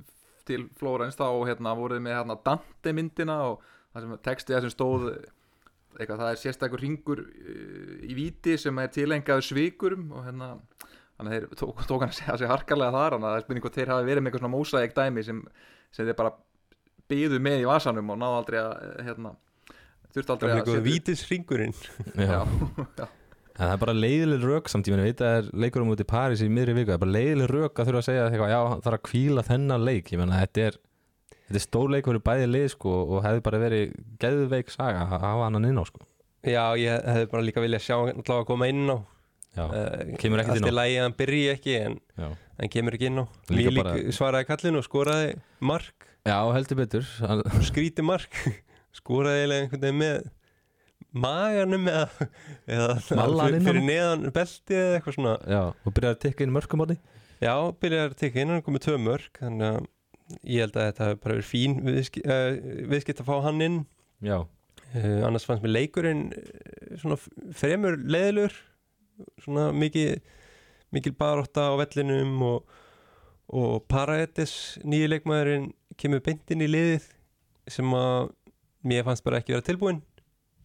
[0.48, 4.74] til Flórens þá hérna, voruð með hérna, Dante myndina og það sem textið það sem
[4.76, 5.06] stóð
[5.98, 10.52] eitthvað, það er sérstakur ringur uh, í víti sem er tilengaður svikurum og hérna
[11.20, 13.44] þannig að þeir tók, tók hann að segja sig harkarlega þar þannig að það er
[13.46, 15.40] spurning hvort þeir hafi verið með eitthvað svona mósaðeg dæmi sem,
[15.92, 16.32] sem þeir bara
[17.10, 19.32] byðu með í vasanum og náðu aldrei að eh, hérna,
[20.14, 22.24] þurfti aldrei að eitthvað vítisringurinn Já.
[22.24, 22.40] já,
[23.00, 23.08] já.
[23.60, 26.00] En það er bara leiðileg rök samt, ég veit að það er leikur um út
[26.00, 28.52] í París í miðri viku, það er bara leiðileg rök að þurfa að segja eitthvað,
[28.54, 30.78] já, það er að kvíla þennan leik, ég menna, þetta er,
[31.34, 35.26] þetta er stór leikur í bæði lið, sko, og hefði bara verið geðveik saga að
[35.26, 36.06] hafa hann inn á, sko.
[36.46, 38.96] já, ég hefði bara líka viljað sjá hann að koma inn á
[39.58, 40.66] uh, kemur ekkert inn á.
[40.66, 43.24] Allt í lagi að hann byrji ekki en hann kemur ekki inn á.
[43.50, 46.06] Líka Lík bara- svaraði kallinu og skoraði mark.
[46.28, 48.34] Já, heldur betur, hann, skríti mark.
[49.00, 50.28] Skoraði eiginlega einhvern veginn með
[51.10, 52.26] maganum eða,
[52.70, 55.34] eða fyrir, fyrir neðan belti eða eitthvað svona.
[55.50, 56.96] Já, og byrjaði að tikka inn mörgum því.
[57.40, 59.88] já, byrjar að tekja inn, hann komið tvö mörk þannig að
[60.46, 62.50] ég held að þetta hefur bara verið fín viðski, uh,
[62.92, 63.78] viðskipt að fá hann inn.
[64.22, 67.18] Já, uh, annars fannst mér leikurinn eh, svona
[67.58, 68.54] fremur leðilur
[69.44, 70.20] svona mikið
[70.90, 72.76] mikil barótta á vellinum og,
[73.54, 77.06] og Paraetis nýju leikmaðurinn kemur beintinn í liðið
[77.70, 78.32] sem að
[78.86, 80.00] mér fannst bara ekki vera tilbúinn.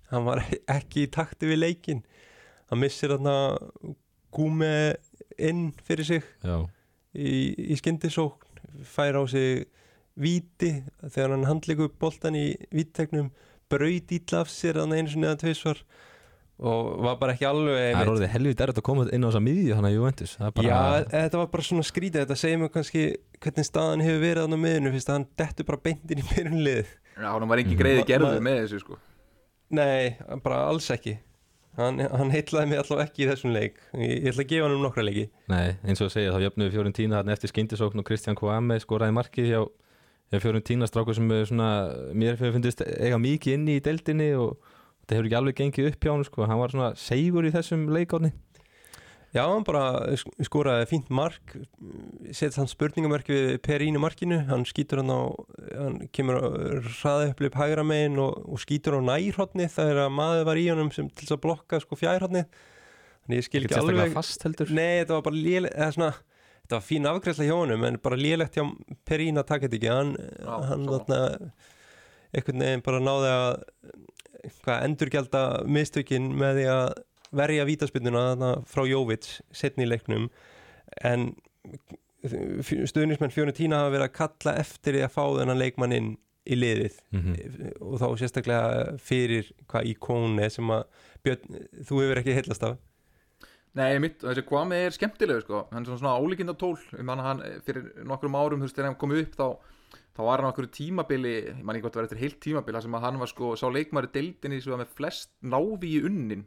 [0.10, 0.42] Hann var
[0.78, 2.06] ekki í takti við leikin
[2.70, 3.36] hann missir þarna
[4.36, 4.72] gúmi
[5.38, 6.58] inn fyrir sig já,
[7.14, 9.68] í, í skyndisókn fær á sig
[10.20, 10.72] víti
[11.04, 13.32] þegar hann handleikur boltan í víttegnum
[13.72, 15.82] braut ítla af sér þannig einu sinni eða tvisvar
[16.60, 19.44] og var bara ekki alveg það er orðið helvið erfitt að koma inn á þessa
[19.44, 22.22] miðju, hann að Juventus, það bara, Já, þetta var bara svona skrítið.
[22.24, 23.04] Þetta segir mér kannski
[23.44, 26.86] hvernig staðan hefur verið þannig á miðinu fyrst að hann dettur bara beintin í byrjunlið
[27.16, 27.78] já hann var Mhm.
[27.80, 28.98] greiði Ma- gerður ma- með þessu sko.
[29.76, 31.18] Nei, bara alls ekki.
[31.76, 33.76] Hann, hann heitlaði mig allavega ekki í þessum leik.
[34.00, 35.26] Ég, ég ætla að gefa hann um nokkra leiki.
[35.52, 39.12] Nei, eins og að segja, þá jöfnuðu Fiorentína þarna eftir skyndisókn og Kristján Kouame skoraði
[39.18, 39.60] markið hjá,
[40.32, 41.68] hjá Fiorentína strákur sem er svona,
[42.16, 44.56] mér fundist eiga mikið inni í deildinni og
[45.06, 47.86] þetta hefur ekki alveg gengið upp hjá hann, sko, hann var svona segur í þessum
[47.94, 48.34] leikárni.
[49.36, 51.58] Já, hann bara sk- skoraði fínt mark
[52.32, 55.20] setið hann spurningamerki við Perínu markinu, hann skýtur hann á
[55.76, 56.38] hann kemur
[57.02, 60.92] hraði upplip hægra megin og, og skýtur á nærhotni þegar að maður var í honum
[60.96, 64.16] sem til þess að blokka sko fjærhotni þannig ég skil Ekki alveg.
[64.72, 66.12] Nei, þetta var bara lélegt eða svona,
[66.64, 68.66] þetta var fín afgræsla hjá honum en bara lélegt hjá
[69.04, 71.20] Perín að taka þetta ekki hann, Já, hann þarna
[72.36, 73.52] einhvern veginn bara náði að
[74.66, 76.88] hvað endurgjalda mistökin með því að
[77.36, 80.30] verja vítaspinnuna þarna frá Jóvits setni í leiknum.
[81.04, 81.34] En
[82.26, 86.14] stuðnismenn Fiorentína hafa verið að kalla eftir því að fá þennan leikmann inn
[86.46, 86.98] í liðið.
[87.16, 90.84] Mm og þá sérstaklega fyrir hvað íkóni sem að
[91.26, 92.76] Björn, þú hefur ekki heillast af?
[93.76, 95.62] Nei, mitt, þessi Kwame er skemmtilegur sko.
[95.72, 98.92] hann er svona, svona álíkinda tól um hann, hann fyrir nokkrum árum, þú veist, þegar
[98.92, 99.48] hann kom upp þá,
[100.16, 102.86] þá var hann okkur tímabili ég man ekki hvort það var eftir heilt tímabili þar
[102.88, 106.04] sem að hann var sko, sá leikmaður í deildinni sem var með flest návi í
[106.08, 106.46] unnin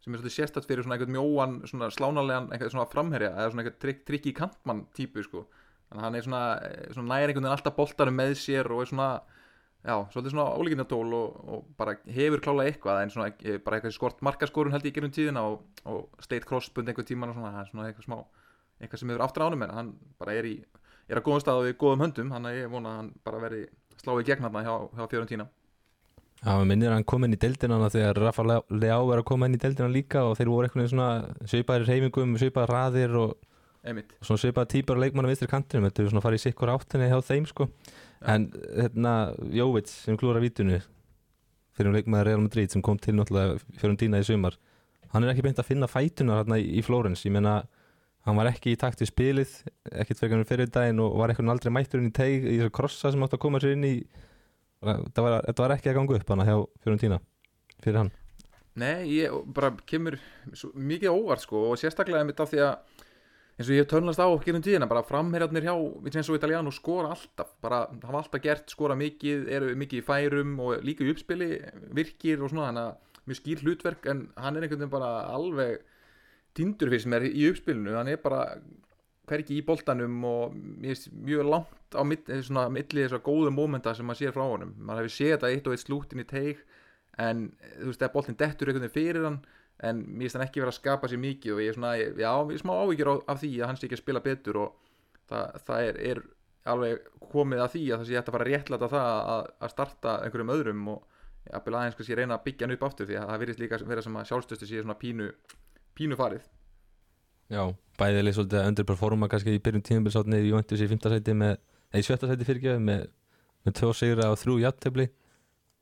[0.00, 3.64] sem er svolítið sérstætt fyrir svona einhvern mjóan svona slánalegan, einhvern svona framherja eða svona
[3.64, 5.44] einhvern trikk, trikki kantmann típu sko.
[5.90, 8.80] þannig að hann er svona, eh, svona næri einhvern veginn alltaf boltarum með sér og
[8.80, 9.10] er svona
[9.84, 13.76] já, svolítið svona ólíkinda tól og, og bara hefur klálega eitthvað en svona eh, bara
[13.76, 17.36] eitthvað skort markaskorun held ég í gerum tíðina og, og state crossbund einhver tíman og
[17.36, 18.18] svona, svona eitthvað smá
[18.80, 20.56] eitthvað sem hefur aftur ánum en hann bara er í
[21.10, 23.42] er að góðum stað og í góðum höndum hann að ég vona að hann bara
[23.42, 23.64] veri
[24.00, 25.48] sláið gegn hann hjá, hjá Fiorentína
[26.40, 29.48] Já, mér minnir að hann kom inn í deildina þegar Rafa Leá var að koma
[29.48, 31.08] inn í deildina líka og þeir voru eitthvað svona
[31.44, 33.34] svipaðir reyfingum, svipaðir raðir og
[33.84, 34.14] einmitt.
[34.16, 36.72] og svona svipaðir típar leikmann á vinstri kantinum þetta er svona að fara í sikkur
[36.72, 37.68] áttinni hjá þeim sko.
[38.24, 39.14] en hérna
[39.52, 40.80] Jóvits sem klúra vítunu
[41.76, 44.56] fyrir um leikmaður Real Madrid sem kom til náttúrulega Fiorentina í sumar
[45.12, 47.60] hann er ekki beint að finna fætunar hérna í, Flórens ég meina
[48.26, 49.52] hann var ekki í takt við spilið
[49.90, 53.12] ekkert fyrir fyrir daginn og var eitthvað aldrei mættur inn í teig í þessu krossa
[53.12, 53.94] sem átt að koma sér inn í.
[54.80, 57.20] Þetta var, þetta var ekki að ganga upp hann hjá Fiorentina
[57.84, 58.12] fyrir hann.
[58.80, 60.16] Nei, ég bara kemur
[60.74, 63.00] mikið óvart sko og sérstaklega mitt af því að
[63.60, 67.50] eins og ég hef törnast á gerum tíðina, bara framherjarnir hjá Vincenzo Italiano skora alltaf
[67.60, 71.50] bara hafa alltaf gert, skora mikið, eru mikið í færum og líka í uppspili
[71.92, 75.82] virkir og svona, þannig að mjög skýr hlutverk en hann er einhvern veginn bara alveg
[76.56, 77.96] tindur fyrir sem er í uppspilinu.
[77.98, 78.44] Hann er bara
[79.30, 84.44] hverki í boltanum og mjög langt á milli þessar góðu mómenta sem maður sér frá
[84.46, 86.64] honum, maður hefur séð þetta eitt og eitt slútin í teig
[87.20, 87.46] en
[87.78, 89.38] þú veist, þegar boltin dettur einhvern veginn fyrir hann
[89.86, 92.32] en mér finnst hann ekki vera að skapa sér mikið og ég er svona, já,
[92.32, 94.74] ég er smá ávíkjur af því að hann sé ekki að spila betur og
[95.30, 96.22] það, það er, er
[96.70, 99.72] alveg komið að því að það sé hægt að fara að réttlata það að, að
[99.74, 101.06] starta einhverjum öðrum og
[101.50, 104.04] jafnvel aðeins kannski reyna að byggja hann upp aftur því að það virðist líka vera
[104.04, 105.30] sem að sjálfstöðstu sé svona pínu,
[106.00, 106.48] pínu farið
[107.50, 107.64] Já,
[107.98, 111.08] bæðið leið svolítið að underperforma kannski í byrjun tímbilsátni í Juventus í 5.
[111.12, 111.56] sæti með,
[111.90, 112.28] eða í 7.
[112.30, 113.08] sæti fyrirgjöf með,
[113.66, 115.08] með tvö sigra og þrjú jættefli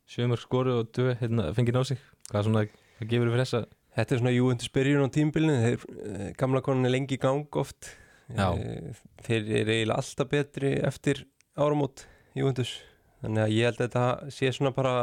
[0.09, 2.01] sjömur skoru og dö hérna, fengið ná sig
[2.31, 2.63] hvað, svona,
[2.97, 3.65] hvað gefur þið fyrir þessa
[3.99, 7.57] Þetta er svona Juventus byrjun á tímbilinu þeir eh, gamla konin er lengi í gang
[7.59, 7.91] oft
[8.29, 8.51] Já.
[8.53, 11.23] Eh, þeir eru eiginlega alltaf betri eftir
[11.57, 12.05] áramót
[12.37, 12.75] Juventus
[13.21, 14.93] þannig að ég held að þetta sé svona bara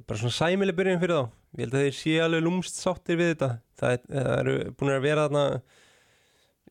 [0.00, 1.24] bara svona sæmileg byrjun fyrir þá.
[1.52, 3.48] Ég held að þeir sé alveg lúmst sáttir við þetta.
[3.76, 5.44] Það, er, það eru búin að vera þarna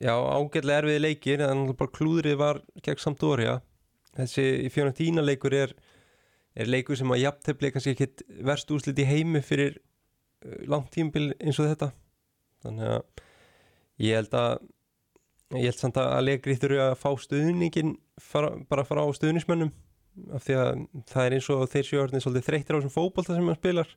[0.02, 3.60] já ágætlega erfiði leikir en bara klúðrið var gegn Sampdoria.
[4.18, 5.76] Þessi fjóna tína leikur er,
[6.58, 11.30] er leikur sem að jafntefni kannski ekkit verst úslit í heimi fyrir uh, langt tímbil
[11.38, 11.92] eins og þetta.
[12.66, 13.26] Þannig að
[14.02, 14.52] ég held að
[15.60, 17.96] ég held samt að leikri þurfu að fá stuðningin
[18.72, 19.72] bara fara á stuðnismönnum
[20.36, 23.36] af því að það er eins og þeir séu orðin svolítið þreyttir á þessum fókbalta
[23.36, 23.90] sem hann spilar.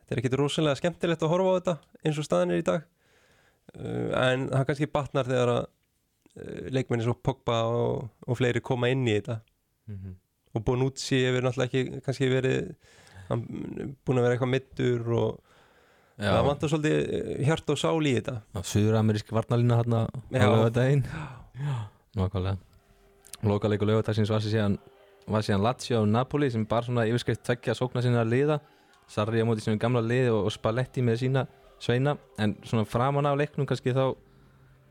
[0.00, 2.84] Þetta er ekkit rosalega skemmtilegt að horfa á þetta eins og staðin er í dag.
[3.76, 8.90] Uh, en það kannski batnar þegar að uh, leikmenni svo Pogba og, og fleiri koma
[8.92, 9.40] inn í þetta.
[9.86, 10.14] Mm -hmm.
[10.54, 12.72] og Bonucci hefur náttúrulega ekki kannski verið
[13.28, 13.42] hann
[14.06, 15.40] búin að vera eitthvað mittur og
[16.16, 18.36] það vantar svolítið hjart og sál í þetta.
[18.62, 20.46] Suður-amerísk varnalína hérna á Já.
[20.50, 21.04] lögadaginn
[22.16, 22.56] Nákvæmlega.
[23.42, 24.78] Lokaleik og lögadagsins var sér síðan
[25.26, 28.58] var síðan Lazio og Napoli sem bara svona yfirskrift tveggja sókna sinna að liða.
[29.10, 31.44] Sarri á móti sínum gamla liði og, og Spalletti með sína
[31.82, 32.16] sveina.
[32.42, 34.14] En svona framan af leiknum kannski þá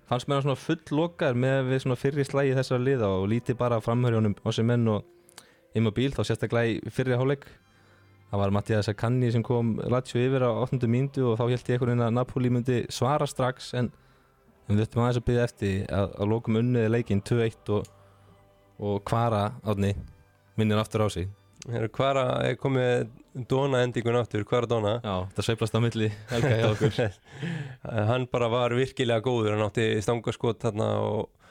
[0.10, 3.60] fannst mér hann svona full lokaður með við svona fyrri slægi þessara liða og lítið
[3.60, 5.06] bara framhörjónum á sem menn og
[5.76, 7.48] Immobile þá sérstaklega í fyrri háleik
[8.30, 10.86] það var Mattias Akanni sem kom Lazio yfir á 8.
[10.88, 13.90] mínútu og þá held ég einhvern veginn að Napoli myndi svara strax en
[14.66, 17.90] en við ættum aðeins að byggja eftir að, að lókum unniði leikinn 2-1 og,
[18.82, 19.94] og kvara átni
[20.60, 21.30] minnir aftur á sig.
[21.66, 23.08] Hvara er komið
[23.50, 24.92] Dona endingun aftur, hvara Dona?
[25.02, 27.00] Já, það sveiflast á milli helga hjá okkur.
[28.12, 29.56] Hann bara var virkilega góður.
[29.56, 31.50] Hann átti stangaskot þarna og,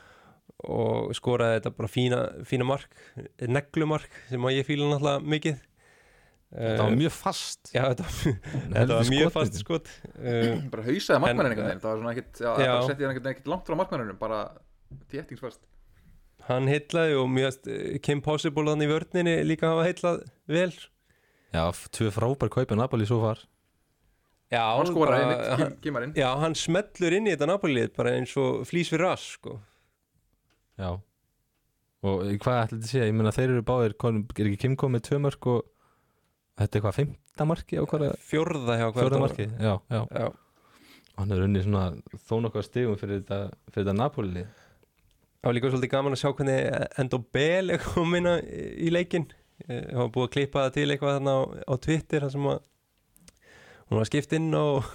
[0.70, 2.94] og skoraði þetta bara fína, fína mark,
[3.42, 5.62] neglumark sem að ég fíla náttúrulega mikið.
[6.54, 7.70] Það var mjög fast.
[7.74, 8.10] Já, þetta,
[8.70, 9.88] þetta var mjög fast skot.
[10.14, 11.82] Uh, bara hausaði markmannin einhvern veginn.
[11.82, 12.70] Það var svona ekkit, já, Já.
[12.70, 14.44] bara setti hann ekkit langt frá markmanninum bara
[15.10, 15.58] téttingsfast
[16.48, 20.72] hann heitlaði og mjög Kim Possible hann í vörninni líka hafa heitlað vel.
[21.54, 23.42] Já, tvö frábær kaupið Napoli svo far.
[24.52, 28.64] Já, hann skoraði hann- Kimarinn Já, hann smellur inn í þetta Napoli bara eins og
[28.68, 29.58] flýs við rass sko.
[30.78, 30.90] Já.
[32.04, 34.76] Og í hvað ætla þetta að segja, ég meina þeir eru báðir er ekki Kim
[34.76, 35.62] komið tvö mörg og
[36.60, 39.20] þetta er hvað, fimmta marki Fjórða hjá Guardiola.
[39.24, 40.02] marki, já, já.
[40.12, 40.32] Já,
[41.16, 41.84] Hann er unnið svona
[42.26, 43.38] þó nokkað stigum fyrir þetta,
[43.70, 44.46] fyrir þetta Napoli lið.
[45.44, 46.60] Það var líka svolítið gaman að sjá hvernig
[47.02, 49.26] Endo Bell er komin í leikinn.
[49.68, 52.62] Það var búið að klippa það til eitthvað þarna á, á Twitter þar sem að
[53.84, 54.86] hún var skipt inn og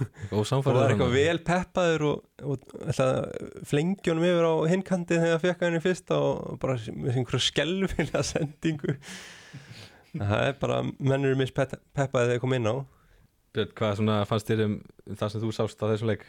[0.50, 5.64] samfærið var eitthvað vel peppaður og, og ætlaði flengjónum yfir á hinkandi þegar það fekk
[5.68, 8.96] henni fyrst og bara með einhverju skelfilega sendingu.
[10.10, 12.76] Það er bara mennur miss peppaði þegar kom inn á.
[13.54, 14.78] Hvað svona fannst þér um
[15.14, 16.26] það sem þú sást á þessum leik?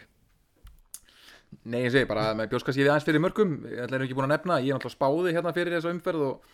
[1.64, 3.52] Nei, ég segi bara með bjóskast ég við aðeins fyrir mörgum.
[3.70, 6.54] Ég ætla ekki búin að nefna, ég er náttúrulega spáði hérna fyrir þessa umferð og,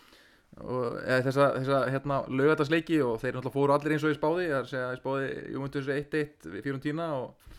[0.64, 4.48] og eða, þessa, þessa hérna, lögatarsleiki og þeir náttúrulega fóru allir eins og ég spáði.
[4.50, 7.54] Ég að ég spáði Juventus 1-1 fyrir tína og,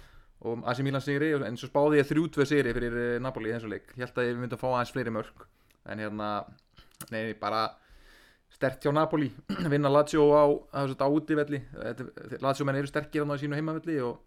[0.44, 3.72] og AC Milan sigri en svo spáði ég 3-2 sigri fyrir eh, Napoli í þessu
[3.72, 5.46] leik, ég held að ég myndi að fá aðeins fleiri mörg
[5.88, 6.28] en hérna,
[7.14, 7.62] nei, bara
[8.52, 9.30] stert hjá Napoli.
[9.72, 14.20] Vinna Lazio á, á þessu Þetta- Lazio menn eru sterkir á sínu heimavelli og,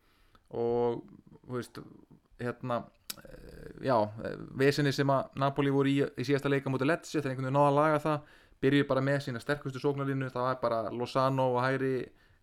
[0.57, 1.03] og
[1.45, 1.79] þú veist,
[2.41, 2.81] hérna
[3.85, 3.95] já,
[4.59, 7.71] vesinni sem að Napoli voru í, í síðasta leika mútið Lecce þegar einhvern veginn náða
[7.71, 11.95] að laga það byrjuði bara með sína sterkustu sóknarlínu það var bara Lozano og Hæri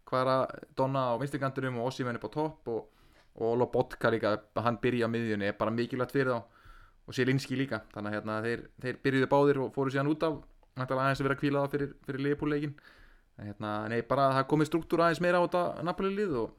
[0.08, 2.86] Kvara Donna á vinstrikantinum og Ossimenn upp á topp og,
[3.44, 6.54] og Lobotka líka, hann byrja á miðjunni er bara mikilvægt fyrir þá.
[7.08, 10.40] Og Sielinski líka, þannig að hérna, þeir, þeir byrjuðu báðir og fóru síðan út af
[10.76, 12.74] aðeins að vera að kvíla það fyrir, fyrir liðpúleikin
[13.38, 16.52] en hérna, nei, bara það komið struktúr aðeins meira á þetta Napoli-lið og,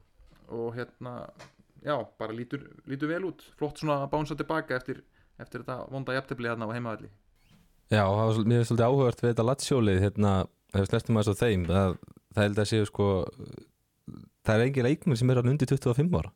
[0.56, 1.12] og hérna,
[1.86, 5.02] já, bara lítur, lítur vel út, flott svona að bánsa tilbaka eftir,
[5.40, 7.10] eftir þetta vonda jafntefli hérna á heimavalli
[7.90, 10.34] Já, var, mér finnst svolítið áhugavert við þetta latsjólið hérna,
[10.70, 11.96] ef við slestum aðeins á þeim það,
[12.36, 13.06] það held að séu sko
[14.46, 16.30] það er engin leikmenn sem er hann undir 25 ára.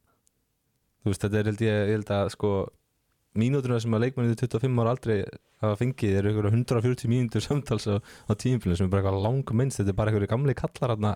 [1.04, 2.50] Þú veist, þetta er held ég, ég held að sko
[3.38, 5.16] mínúturna sem að leikmenn undir 25 ára aldrei
[5.64, 9.54] hafa fengið eru ykkur 140 mínútur samtals á, á tímfélum sem er bara eitthvað lang
[9.57, 11.09] minnst, þetta er bara ykkur gamli kallar hann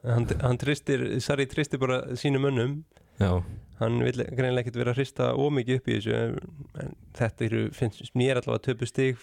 [0.00, 2.78] hann, hann tristir, Sarri tristir bara sínum mönnum.
[3.20, 3.42] Já,
[3.82, 6.38] hann vil greinlega ekkert vera að hrista ómikið upp í þessu en,
[6.82, 9.20] en þetta eru, finnst mér allavega töpu stig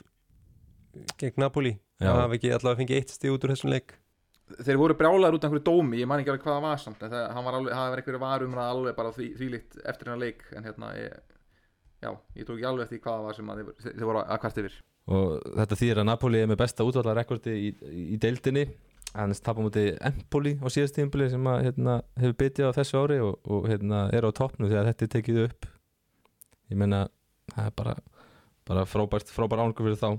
[1.20, 1.78] gegn Napoli.
[2.00, 2.14] Já.
[2.14, 3.96] það hafa ekki allavega fengið eitt stig út úr þessum leik.
[4.50, 7.04] Þeir voru brjálaður út af einhverju dómi ég man ekki alveg hvað það var samt
[7.06, 10.22] en það, hann var alveg, það var einhverju varum alveg bara því, þvílíkt eftir hennar
[10.24, 11.36] leik en hérna ég,
[12.02, 14.42] já, ég tók ekki alveg eftir hvað það var sem að þeir, þeir voru að
[14.46, 14.80] hvert yfir.
[15.10, 17.70] Og þetta þýðir að Napoli er með besta útvallarekordi í,
[18.16, 18.66] í deildinni
[19.16, 23.20] hann tapar múti Empoli á síðast tímpili sem að, hérna, hefur byttið á þessu ári
[23.26, 25.70] og, og hérna, er á toppnu þegar þetta er tekið upp.
[26.70, 27.06] Ég meina
[27.56, 27.96] það er bara,
[28.70, 30.10] bara frábært frábær ángur fyrir þá.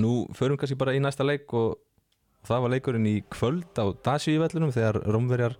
[0.00, 1.78] Nú förum kannski bara í næsta leik og,
[2.40, 5.58] og það var leikurinn í kvöld á Dasíuvellunum þegar Rómverjar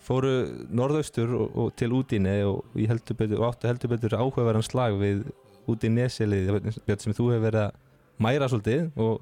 [0.00, 0.32] fóru
[0.72, 5.26] norðaustur og, og til útíni og, áttu heldur betur áhugaverðan slag við
[5.70, 7.76] Björn sem þú hefur verið að
[8.20, 9.20] mæra svolítið og,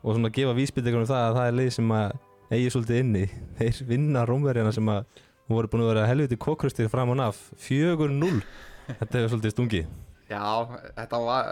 [0.00, 2.18] og svona gefa vísbyttingunum það að það er leið sem að
[2.50, 3.24] eigi svolítið inni.
[3.58, 7.48] Þeir vinna Rómverjana sem að voru búin að vera helviti kokkrustir fram og naf.
[7.64, 8.30] 4-0
[8.90, 9.84] þetta hefur svolítið stungi
[10.30, 10.42] já,
[10.96, 11.50] þetta var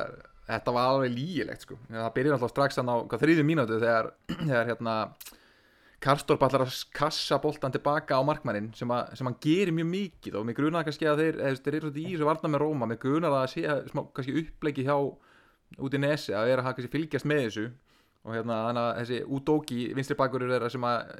[0.48, 1.76] þetta var alveg lígilegt sko.
[1.90, 4.12] Það byrjar alltaf strax hann á þriðju mínútu þegar,
[4.48, 4.94] þegar hérna
[5.98, 10.36] Karstorp allar að kassa boltan tilbaka á markmannin sem, að, sem hann gerir mjög mikið.
[10.38, 12.86] Og mig grunar kannski að þeir, þeir eru svolítið í þessu varna með Róma.
[12.86, 16.92] Mig grunar að sé smá, kannski uppleiki hjá út í nesi að vera að kannski
[16.92, 17.66] fylgjast með þessu
[18.28, 21.12] og hérna að þessi Udóki vinstri bakurur þeirra sem að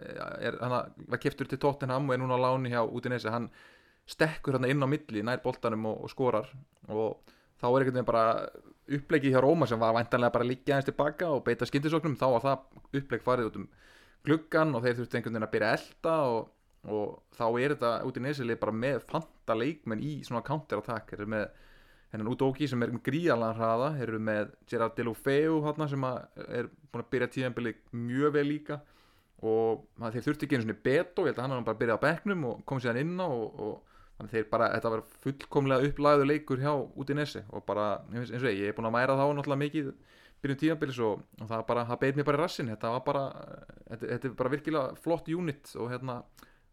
[0.45, 3.49] er, hann að var keftur til Tottenham og er núna á láni hjá nesi hann
[4.09, 6.49] stekkur hérna inn á milli nær boltanum og, og skorar.
[6.89, 7.19] Og
[7.61, 8.27] þá er einhvern veginn bara
[8.99, 12.27] uppleiki hjá Róma sem var væntanlega bara að liggja aðeins tilbaka og beita skyndisóknum þá
[12.35, 13.67] var það uppleik farið út um
[14.27, 16.39] gluggan og þeir þurftu einhvern veginn að byrja að elda og,
[16.89, 21.33] og þá er þetta nesilið bara með fanta leikmenn í svona counter attack þeir eru
[21.35, 21.47] með
[22.13, 27.11] hennan Udóki sem er með gríðalega hraða eru með Gerard Delofeu sem er búin að
[27.13, 28.81] byrja tíðanbili mjög vel líka.
[29.39, 31.99] Og þeir þurftu ekki einu svona beto ég held að hann var bara að byrja
[32.01, 35.89] á bekknum og kom síðan inn á og, og þannig þeir bara, þetta var fullkomlega
[35.89, 38.97] upplæðu leikur hjá út í nesi og bara, eins og ég, ég er búin að
[38.97, 39.93] mæra þá náttúrulega mikið
[40.43, 43.25] byrjun tíðanbilis og, og það bara, það beit mér bara í rassin þetta var bara,
[43.85, 46.19] þetta, þetta er bara virkilega flott unit og hérna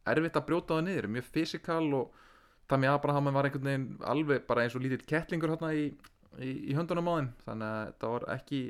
[0.10, 2.24] erfitt að brjóta það niður, mjög fysikal og
[2.70, 5.86] Tami Abraham var einhvern veginn alveg bara eins og lítill kettlingur hérna í,
[6.42, 7.30] í, í höndunum á þeim.
[7.46, 8.62] Þannig að þetta var ekki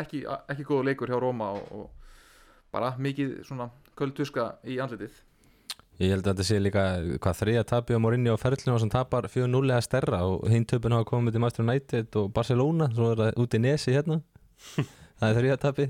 [0.00, 2.10] ekki, ekki góðu leikur hjá Róma og, og
[2.74, 5.22] bara mikið svona köldtuska í andlitið.
[6.02, 6.84] Ég held að þetta sé líka
[7.22, 10.96] hvað þriða tapi á Morinni á ferlinu sem tapar 4-0 eða stærra og hinn töpun
[10.96, 14.18] hafa komið til Master United og Barcelona svo er það út í Nesi hérna.
[15.20, 15.84] Það er þriða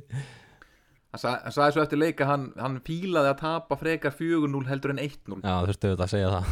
[1.19, 5.03] sa, hann sagði svo eftir leika hann, hann fílaði að tapa frekar 4-0 heldur en
[5.03, 6.49] 1-0 Já, þurftu auðvitað að segja það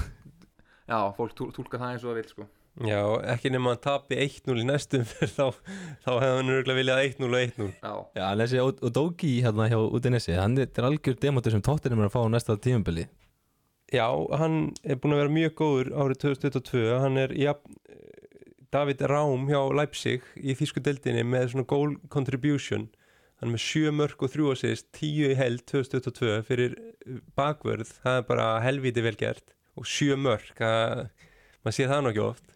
[0.89, 2.49] já, fólk tú- túlka það eins og það vil sko.
[2.89, 3.01] Já,
[3.35, 5.49] ekki nema að tapi 1-0 í næstum fyrir þá,
[6.07, 9.77] þá hefði hann örgulega viljað 1-0 og 1-0 já, Já, en þessi Odogi hérna hjá
[9.83, 13.05] út í Nesi hann er algjör demotur sem tóttirinn er að fá næsta tímabili.
[13.93, 14.09] Já,
[14.41, 17.53] hann er búin að vera mjög góður árið 2022 hann er ja,
[18.73, 22.87] David Rám hjá Leipzig í þýsku deildinni með svona goal contribution.
[23.43, 26.79] Hann er með 7 mörg og 3 assist 10 í held 2022 fyrir
[27.37, 32.25] bakvörð, það er bara helviti vel gert og 7 mörg maður sé það nú ekki
[32.25, 32.49] oft.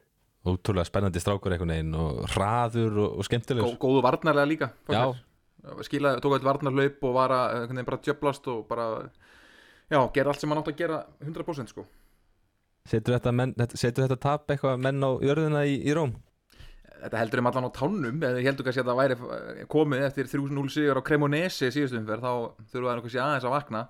[0.46, 5.09] Ótrúlega spennandi strákur einhvern veginn og hraður og, og Gó, skemmtilegur góðu varnarlega líka Já,
[5.83, 8.85] skilaði, tók eitthvað varnarlaup og var að bara djöblast og bara
[9.90, 11.87] já, gera allt sem hann átt að gera 100% sko.
[12.87, 16.14] Setur þetta, menn, setur þetta tap eitthvað menn á jörðina í, í Róm?
[16.96, 20.04] Þetta heldur þeim allan á tánum eða ég heldur kannski að það væri eh, komið
[20.06, 22.31] eftir 3-0 sigur á Cremonese síðustum þá
[22.71, 23.83] þurfa það kannski aðeins að vakna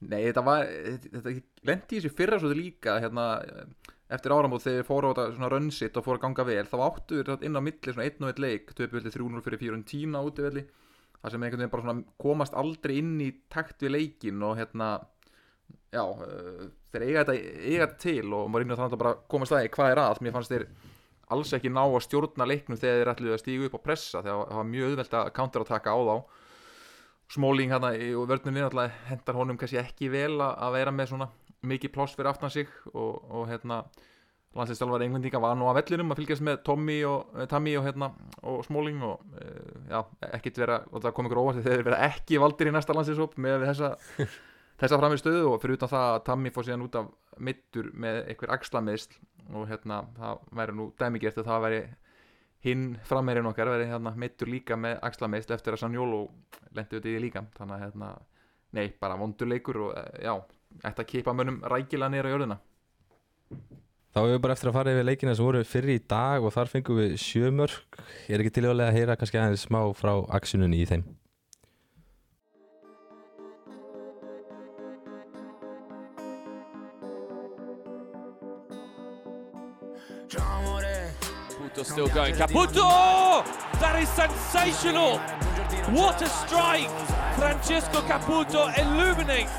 [0.00, 1.34] nei þetta var þetta
[1.68, 3.26] lendi í þessu fyrra svo líka hérna,
[4.08, 7.20] eftir áramót þegar fóru á þetta svona rönnsitt og fóru að ganga vel þá áttu
[7.20, 10.66] þeir inn á milli svona 1-1 leik töpuvelli 3-0 fyrir 4-10 á útivelli
[11.20, 14.94] það sem einhvern veginn bara svona komast aldrei inn í takt við leikin og hérna
[15.92, 17.34] já, uh, þeir eiga þetta,
[17.66, 20.20] eiga þetta til og maður reynir að bara komast að því hvað er að.
[20.24, 20.66] Mér fannst þeir
[21.30, 24.46] alls ekki ná að stjórna leiknum þegar þeir ætluðu að stígu upp og pressa þegar
[24.50, 26.16] það var mjög auðvelt að counterattacka á þá
[27.30, 31.28] Smáling hérna og vörnunni náttúrulega hendar honum kannski ekki vel að, að vera með svona
[31.62, 33.84] mikið pláss fyrir aftan sig og, og hérna
[34.56, 38.10] landslistjálfari englendinga var nú á vellinum að fylgjast með Tommy og eh, Tammy og hérna
[38.42, 40.00] og Smalling og uh, já,
[40.34, 43.36] ekkit vera og það kom ykkur óvart þegar þeir vera ekki valdir í næsta landslistshóp
[43.38, 43.92] með þessa
[44.82, 48.24] þessa framir stöðu og fyrir utan það að Tammy fór síðan út af mittur með
[48.24, 49.20] einhver axlameðsl
[49.54, 51.82] og hérna það væri nú dæmigert að það væri
[52.64, 56.22] hinn frammeirinn okkar væri hérna mittur líka með axlameðsl eftir að Sanjólu
[56.76, 57.44] lendi út í því líka.
[57.56, 58.10] Þannig að hérna,
[58.76, 60.34] nei, bara vondurleikur og eh, já,
[60.82, 62.58] ætti að kipa mönnum rækilega nýra jörðina.
[64.10, 66.52] Þá hefur við bara eftir að fara yfir leikina sem voru fyrir í dag og
[66.54, 70.80] þar fengum við sjömörk Ég er ekki tilvæglega að heyra kannski aðeins smá frá aksjununni
[70.82, 71.04] í þeim
[81.80, 82.34] Caputo still going.
[82.34, 83.44] Caputo!
[83.80, 85.18] That is sensational!
[85.94, 86.90] What a strike!
[87.36, 89.56] Francesco Caputo illuminates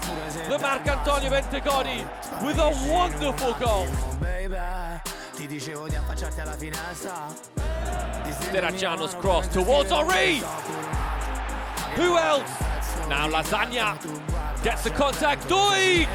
[0.47, 2.05] the Marcantonio Bentegodi
[2.45, 3.87] with a wonderful goal.
[8.83, 10.41] Alla cross towards Henri.
[11.95, 12.49] Who else?
[13.09, 13.97] Now Lasagna
[14.63, 15.47] gets the contact.
[15.47, 16.07] Doig!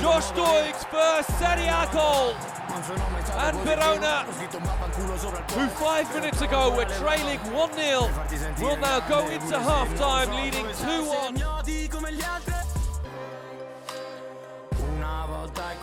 [0.00, 2.47] Josh Doig's first Serie A goal.
[2.78, 10.64] And Verona, who five minutes ago were trailing 1-0, will now go into half-time leading
[10.64, 10.76] 2-1.
[10.78, 12.54] Sognati come gli altri
[14.94, 15.76] Una volta è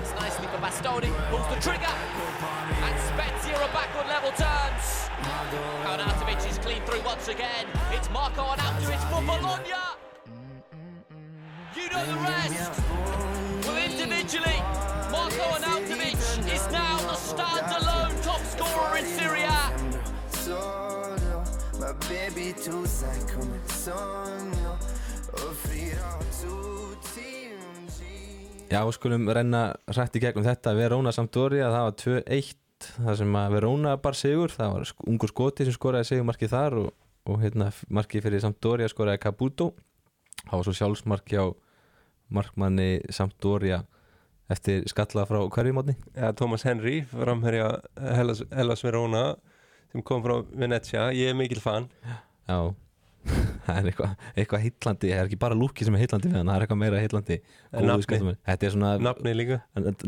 [0.00, 1.94] It's nicely for Bastoni, pulls the trigger,
[2.84, 5.10] and Spezia are back on level terms.
[5.84, 7.66] Arnautovic is clean through once again.
[7.90, 9.74] It's Marco Arnautovic for Bologna.
[11.74, 12.80] You know the rest.
[13.66, 14.62] Well, individually,
[15.24, 16.20] Marco Arnautovic
[16.54, 19.72] is now the standalone top scorer in Serie A.
[28.68, 30.74] Já, skulum renna rætt í gegnum þetta.
[30.76, 32.52] Verona Sampdoria, það var 2-1
[32.98, 36.92] það sem að Verona bar sigur það var ungur skoti sem skoraði sigurmarkið þar og,
[37.32, 39.72] og hérna markið fyrir Sampdoria skoraði Caputo.
[40.44, 41.46] Það var svo sjálfsmarki á
[42.28, 43.86] markmanni Sampdoria
[44.52, 49.26] eftir skalla frá hverjumotni ja, Thomas Henry, framherja Hellas, Hellas Verona
[49.94, 51.84] sem kom frá Venezia, ég er mikil fan.
[52.48, 52.72] Já,
[53.66, 56.50] það er eitthvað eitthva heitlandi, það er ekki bara lúki sem er heitlandi við hann,
[56.50, 58.02] það er eitthvað meira nafnið.
[58.08, 58.40] skotamaður.
[58.48, 59.60] Þetta er svona nafni líka.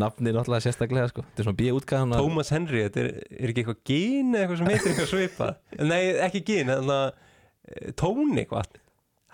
[0.03, 1.25] Nafni náttúrulega sérstaklega sko.
[1.29, 4.73] þetta er svona bíútgaðan Thomas Henry, þetta er, er ekki eitthvað gín eða eitthvað sem
[4.73, 5.53] heitir eitthvað svipa
[5.93, 8.83] nei, ekki gín, þannig að tón eitthvað.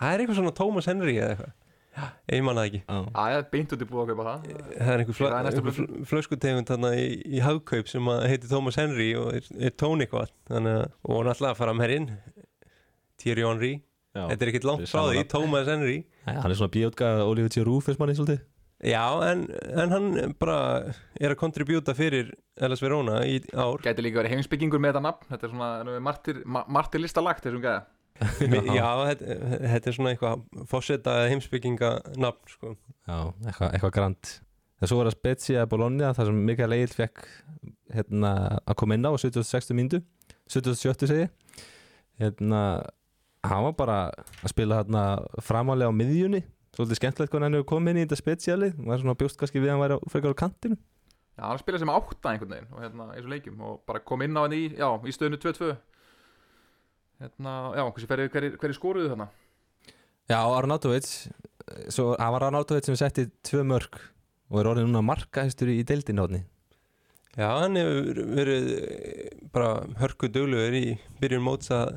[0.03, 1.59] Það er eitthvað svona Thomas Henry eða eitthvað
[2.32, 2.80] ég manna það ekki.
[2.88, 4.45] Það er beint út í búið að kaupa það.
[4.72, 8.78] Það er einhver, er næsta einhver fl- flöskutegund í, í hagkaup sem að heitir Thomas
[8.80, 12.09] Henry og er, er tón eitthvað þannig að, og náttúrulega framherinn
[13.20, 13.74] Thierry Henry,
[14.12, 15.99] Já, þetta er ekkert langt frá því Thomas Henry.
[16.26, 17.62] Nei, hann er svona bíótgaða Oliver T.
[17.64, 18.43] Rúfis manni svolítið.
[18.82, 19.45] Já, en,
[19.78, 20.57] en hann bara
[21.22, 23.78] er að kontribjúta fyrir Hellas Verona í ár.
[23.84, 25.28] Gæti líka verið heimsbyggingur með þetta nafn.
[25.30, 27.84] Þetta er svona martir, ma martir listalagt þessum gæða
[28.78, 29.36] Já, þetta,
[29.74, 32.74] þetta er svona eitthvað fórseta heimsbygginga nafn sko.
[33.06, 33.16] Já,
[33.46, 34.32] eitthvað, eitthvað grand
[34.82, 37.20] En svo var það Spezia Bologna þar sem Mikael Egil fekk
[37.94, 38.32] hérna,
[38.66, 39.70] að koma inn á á 76.
[39.78, 40.00] mínútu
[40.50, 41.06] 77.
[41.06, 41.28] segi
[42.18, 42.62] hérna,
[43.46, 43.98] hann var bara
[44.42, 45.04] að spila hérna
[45.42, 46.42] framálega á miðjunni
[46.74, 49.70] svolítið skemmtilegt hvernig hann hefur komið inn í þetta spesialið var svona bjóst kannski við
[49.70, 50.78] að hann væri frekar á kantinu
[51.32, 54.26] Já, hann spilaði sem átta einhvern veginn og hérna í svo leikjum og bara kom
[54.26, 55.70] inn á henni í, í stöðinu 2-2
[57.22, 59.28] Hérna, já, hverju, hverju, hverju skoruðu þarna?
[60.30, 61.10] Já, Arnautovic
[61.92, 64.00] svo hann var Arnautovic sem setti tvö mörg
[64.50, 65.82] og er orðin núna markahæstur í,
[66.18, 66.42] hodni
[67.32, 71.94] Já, hann hefur verið eh, bara hörku duglugur í byrjun móts að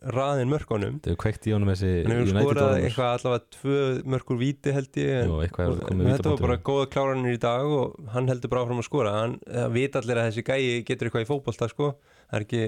[0.00, 0.94] raðin mörkunum.
[1.00, 3.82] Þetta hefur kveikt í honum þessi hann hefur United skorað eitthvað allavega tvö
[4.14, 8.54] mörkur víti held ég komið þetta var bara góða kláranir í dag og hann heldur
[8.54, 9.12] bara áfram að skora.
[9.18, 11.90] Hann það vita allir að þessi gæi getur eitthvað í fótbolta sko.
[12.30, 12.64] það er ekki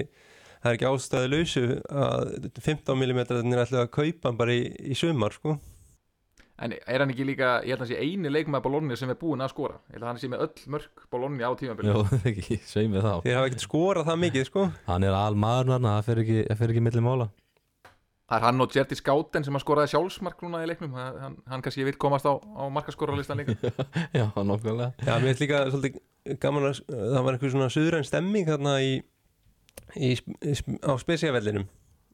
[0.63, 2.33] það er ekki ástæði lausu að
[2.63, 5.57] 15 mm er alltaf að kaupa hann bara í, í sumar sko.
[6.63, 9.17] En er hann ekki líka, ég held að hann sé eini leikmaður Bologna sem er
[9.19, 9.79] búinn að skora?
[9.89, 13.13] Ég held að hann sé með öll mörg Bologna á tímabili Jó, ekki, sveimið þá
[13.25, 14.67] þeir hafa ekkert skorað það mikið sko.
[14.85, 17.27] Hann er almaður hann, það fer ekki, það fer ekki milli mála.
[18.29, 20.93] Það er hann og Jerti Skáten sem að skoraði sjálfsmark núna í leiknum.
[20.95, 23.73] Hann, hann, hann kannski vil komast á, á markaskorarlistan líka.
[24.15, 28.47] Já, nokkulega Já, mér finnst líka svolítið gaman að það var einhver svona suðræn stemming
[28.47, 28.93] þarna í,
[29.95, 30.53] í, í,
[30.83, 31.67] á spesiavellinum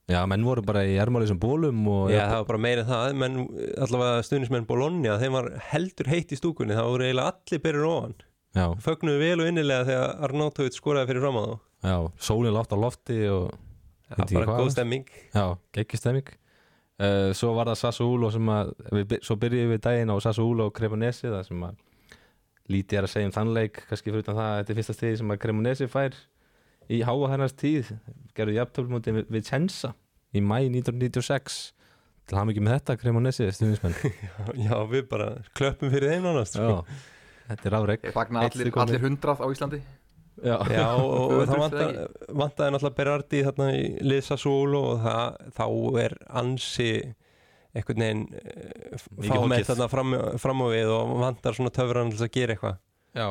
[0.10, 3.12] Já, menn voru bara í ermáli sem bólum og Já, það var bara meira það,
[3.22, 3.38] menn
[3.78, 8.16] allavega stuðnismenn Bologna, þeim var heldur heitt í stúkunni, það voru eiginlega allir byrjur ofan.
[8.58, 11.54] Já, fögnuðu vel og innilega þegar Arnautovic skoraði fyrir fram á þá.
[11.86, 13.52] Já, sólinn látt á lofti og
[14.10, 15.14] Já, ekki bara góð stemming.
[15.30, 15.46] Já,
[15.78, 16.34] geggjustemming
[17.00, 20.76] uh, svo var það Sassuolo sem að við, svo byrjuðum við daginn á Sassuolo og
[20.78, 21.78] Cremonesi það sem að
[22.70, 25.22] lítið er að segja um þann leik kannski fyrir það að þetta er fyrsta stegi
[25.22, 26.18] sem að Cremonesi fær
[26.90, 27.92] í háa hennars tíð
[28.38, 29.94] gerðu jafntöfl mútið við Vicenza
[30.34, 31.60] í mæ 1996
[32.30, 33.96] til hafa mikið með þetta Cremonesi stuðnismenn
[34.68, 36.68] Já, við bara klöppum fyrir þeim nánast sko.
[36.84, 37.00] Já,
[37.54, 39.82] þetta er afreg Ég fagna allir, allir hundrað á Íslandi.
[40.40, 42.04] Já, Já, og, og það vantaði,
[42.42, 45.66] vantaði náttúrulega Berardi þarna í Lisa Solo og það, þá
[46.06, 46.92] er ansi
[47.76, 49.68] einhvern veginn eh, fámett hoggið.
[49.68, 52.80] þarna fram, fram á við og vantar svona töfran til að gera eitthvað.
[53.18, 53.28] Já.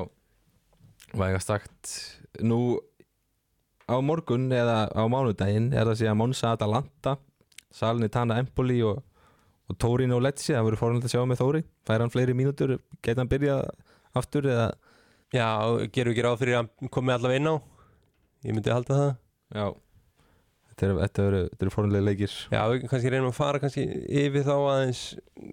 [1.16, 1.94] Væga sagt
[2.44, 2.60] Nú
[3.88, 7.16] á morgun eða á mánudaginn er það síðan Monza Atalanta
[7.74, 9.00] Salernitana Empoli og,
[9.68, 10.54] og Torino Lecce.
[10.54, 11.64] Það verður fórhald að sjá með Þóri.
[11.88, 13.66] Fær hann fleiri mínútur, geta hann byrjað
[14.18, 14.68] aftur eða?
[15.34, 15.48] Já,
[15.92, 17.56] gerum við ekki ráð fyrir að komi allavega inn á?
[18.48, 19.12] Ég myndi halda það.
[19.58, 19.66] Já.
[20.78, 22.34] Þetta eru eru- fórhaldlega leikir.
[22.54, 23.84] Já, við kannski reynum að fara kannski
[24.22, 25.02] yfir þá aðeins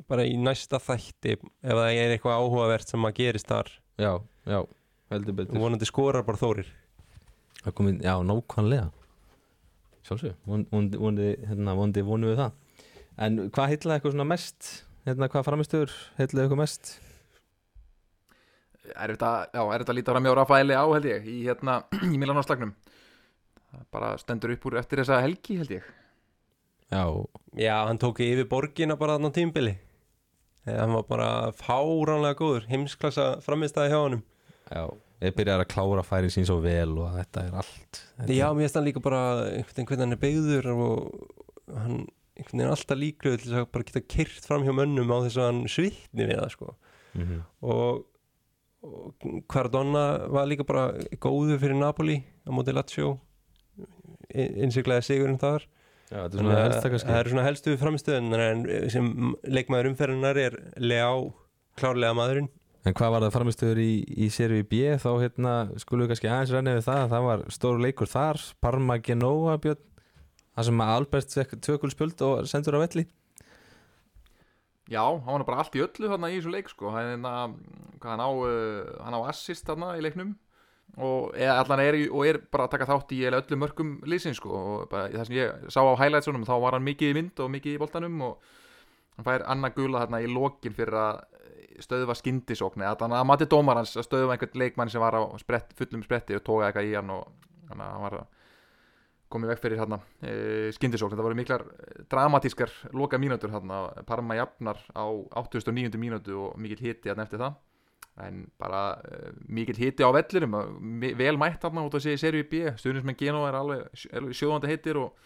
[0.07, 3.71] bara í næsta þætti ef það er eitthvað áhugavert sem að gerist þar.
[3.97, 4.11] Já,
[4.45, 4.59] já,
[5.11, 5.59] heldur betur.
[5.59, 6.69] Vonandi skorar bara Þórir
[7.65, 8.89] Það komið, já, nákvæmlega.
[10.05, 12.81] Sjálfsög, vondi, vondi, vondi, hérna, vondi vonum við það.
[13.25, 14.67] En hvað heitlaði eitthvað svona mest?
[15.07, 16.91] Hérna, hvað framistöður heitlaði eitthvað mest?
[18.93, 21.79] Er þetta, já, er þetta lítið fram hjá Rafaeli á held ég Í hérna,
[22.13, 22.75] í Milanóslagnum
[23.71, 25.87] Það bara stendur upp úr eftir þessa helgi held ég.
[26.93, 27.01] Já,
[27.57, 29.73] Já, hann tók yfir borgina bara þarna á tímbili
[30.65, 34.23] hann var bara fáránlega góður heimsklassa framistæði hjá honum.
[34.69, 34.83] Já
[35.23, 37.99] Ég byrjar að klára færin sín svo vel og þetta er allt.
[38.17, 40.89] Þetta Já, mér finnst hann líka bara einhvern veginn hann er beigður og
[41.71, 42.01] hann
[42.35, 45.47] einhvern veginn alltaf líklegur til að bara geta kyrt fram hjá mönnum á þess að
[45.47, 46.73] hann svitni við það sko.
[47.15, 47.45] Mm -hmm.
[47.61, 48.03] og,
[48.83, 53.19] og Cardona var líka bara góður fyrir Napoli á móti Lazio
[54.35, 55.63] innsiklega sigurinn þar.
[56.11, 60.37] Já, þetta er svona helst það það eru svona helstu framistöðun en sem leikmaður umferðinar
[60.37, 61.31] er Leá
[61.79, 62.51] klárlega maðurinn
[62.85, 64.81] En hvað var það framistöður í, í seríu B?
[65.01, 68.97] Þá hérna skulum við kannski aðeins renna við það það var stóru leikur þar Parma
[69.01, 69.81] Genoa Björn.
[70.55, 73.07] Það sem Albert tvökul spjöld og sendur á velli.
[74.85, 76.91] Já, hann var bara allt í öllu þarna í þessu leik sko.
[76.93, 77.33] Hann, hérna,
[78.05, 80.35] hann, á, uh, hann á assist þarna í leiknum.
[81.01, 84.53] Og, allan er, og er bara að taka þátt í öllu mörgum liðsins sko.
[84.53, 87.79] Og það sem ég sá á highlightsunum þá var hann mikið í mynd og mikið
[87.79, 88.53] í boltanum og
[89.17, 91.34] hann fær annað gula þarna í lokin fyrir að
[91.83, 95.21] stöðva skyndisókn eða þannig að mati dómar hans að stöðva einhvern leikmann sem var á
[95.41, 97.27] sprett, fullum spretti og tóka eitthvað í hann og
[97.67, 98.17] þannig að hann var
[99.35, 100.33] komið veg fyrir hérna e,
[100.77, 105.03] skyndisókn, þetta voru miklar eh, dramatískar loka mínútur hérna, Parma jafnar á
[105.41, 105.97] 89.
[105.99, 107.55] mínútu og mikill hiti hérna eftir það.
[108.23, 112.31] En bara e, mikill hiti á vellirum og mi- vel mætt hérna út að segja
[112.37, 112.61] í B.
[112.79, 113.89] Stuðnismenn Geno er alveg,
[114.31, 115.17] sjóðandi heitir og,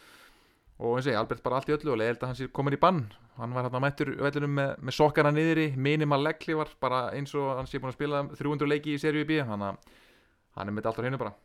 [0.80, 2.76] og eins og ég, Albert bara allt í öllu og leiðild að hann sé komin
[2.78, 3.02] í bann.
[3.40, 7.68] Hann var hérna mættur vellinum með, með sokkana niðri minimal legglífar, bara eins og hann
[7.68, 9.94] sé búin að spila 300 leiki í serju B þannig að
[10.56, 11.36] hann er með allt á hreinu bara.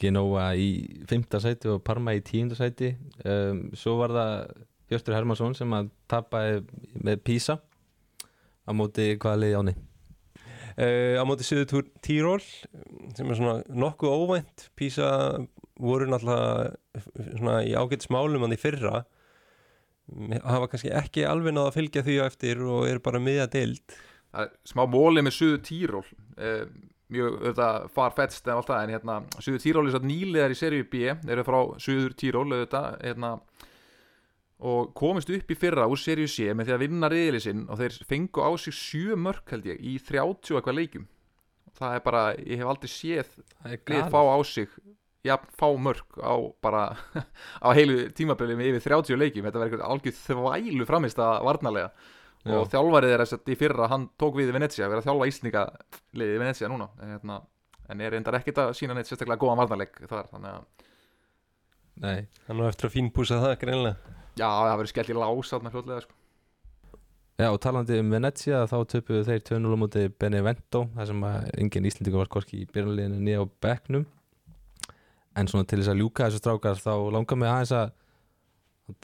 [0.00, 0.70] Genoa í
[1.10, 2.94] fymta sæti og Parma í tíunda sæti.
[3.24, 4.34] Um, svo var það
[4.90, 6.64] Hjörtur Hermansson sem að tapaði
[7.02, 7.60] með Pisa
[8.66, 9.74] á móti hvaða liði áni
[10.78, 14.68] uh, á móti Suður Tíról sem er svona nokkuð óvænt.
[14.78, 15.10] Písa
[15.80, 17.06] voru náttúrulega
[17.38, 19.02] svona í ágætt smálum hann í fyrra.
[20.42, 23.98] Hafa kannski ekki alveg náða að fylgja því á eftir og er bara miðja deild.
[24.66, 26.04] Smá móli með Suður Tíról
[26.38, 26.66] eh,
[27.10, 30.86] mjög auðvitað farfetst en allt það en hérna Suður Tíról er satt nýlegar í seríu
[30.90, 33.32] B eru frá Suður Tíról auðvitað hérna
[34.70, 37.80] og komist upp í fyrra úr seríu C með því að vinna reyðli sinn og
[37.80, 41.06] þeir fengu á sig sjö mörk held ég í 30 eitthvað leikjum.
[41.80, 43.30] Það er bara, ég hef aldrei séð
[43.64, 44.74] lið fá á sig
[45.26, 46.84] jafn fá mörk á bara
[47.66, 49.48] á heilu tímabili með yfir 30 leikjum.
[49.48, 51.92] Þetta verður eitthvað algjör þvælu framist að varnarlega.
[52.40, 52.54] Já.
[52.56, 55.26] og þjálfarið er þess að í fyrra hann tók við í Venezia, verið að þjálfa
[55.28, 55.64] ísninga
[56.16, 56.86] liðið í Venezia núna.
[56.96, 57.36] En, hérna,
[57.92, 60.86] en er reyndar ekkert að sína neitt sérstaklega góðan varnarleik þar þannig að
[62.00, 65.72] Nei, hann á eftir að fínpúsa það greinlega já, það verður skellt í lás þarna
[65.74, 66.16] fljótlega sko.
[67.40, 71.46] Já, og talandi um Venezia þá töpuðu þeir 2-0 á móti Benevento þar sem að
[71.62, 74.04] engin Íslendingur var hvorki í byrjanleginu nýja á bekknum
[75.38, 77.92] en svona til þess að ljúka þessu strákar þá langar mig aðeins að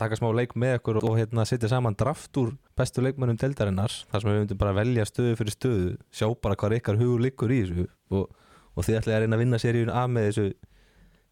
[0.00, 4.22] taka smá leik með ykkur og hérna setja saman draft úr bestu leikmönnum deildarinnar þar
[4.22, 7.60] sem við myndum bara velja stöðu fyrir stöðu sjá bara hvað ykkar hugur liggur í
[7.62, 8.32] þessu og,
[8.74, 10.46] og þið ætlaði að reyna að vinna seríun af með þessu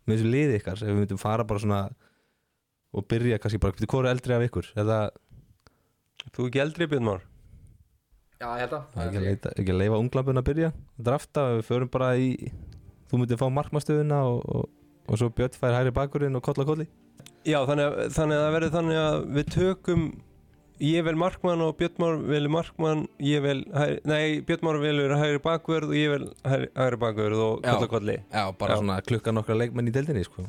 [0.04, 1.82] með þessu liði ykkar ef við myndum fara bara svona
[2.94, 4.70] og byrja kannski bara, hvað er eldri af ykkur?
[4.78, 4.98] Eða
[6.30, 7.24] þú ekki eldri Björn Már
[8.38, 10.70] já, ég held Það er ekki að, leita, ekki að leifa unglabun að byrja
[11.08, 12.30] drafta, við förum bara í
[13.10, 14.70] þú myndir fá markmastöðuna og, og,
[15.08, 16.86] og svo Björn fær hæri bakurinn og kolla kolli.
[17.44, 20.04] Já, þannig að, þannig að það verður þannig að við tökum
[20.84, 25.12] ég vel markmann og Björn Már velur markmann ég vel, hægri, nei, Björn Már velur
[25.20, 28.16] hægri bakvörð og ég vel hægri, hægri bakvörð og kolla kolli.
[28.32, 28.80] Já, bara Já.
[28.80, 30.46] svona klukka nokkra leikmenn í deildinni sko.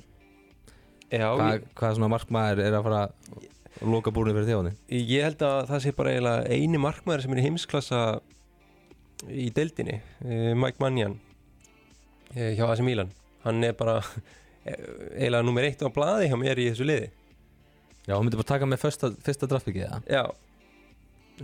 [1.11, 3.43] Já, Hva, ég, Hvað svona markmaður er að fara að
[3.91, 7.41] loka búrinu fyrir þjóðni ég held að það sé bara eiginlega eini markmaður sem er
[7.41, 7.99] í heimsklassa
[9.27, 11.17] í deildinni eh, Mike Mannian
[12.33, 13.11] eh, hjá AC Milan.
[13.43, 13.99] Hann er bara
[14.65, 17.11] eiginlega nummer eitt á blaði hjá mér í þessu liði.
[18.05, 20.23] Já, hún myndi bara taka með fyrsta, fyrsta draftbyggið það Já.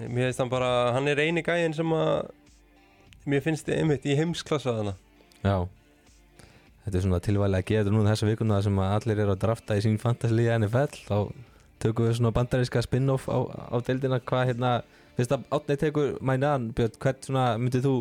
[0.01, 2.29] Mér finnst hann bara, hann er eini gæðin sem að
[3.29, 4.95] Mér finnst þið einmitt í heimsklassa þarna.
[5.45, 5.67] Já.
[6.81, 9.77] Þetta er svona tilvægilega að gera núna þessa vikuna sem að allir eru að drafta
[9.77, 11.17] í sín fantasy í NFL þá
[11.81, 14.17] tökum við svona bandaríska spin-off á, á deildina.
[14.25, 14.71] Hvað hérna
[15.19, 17.93] fyrst að átnei tekur mænaðan Björn, hvert svona myndið þú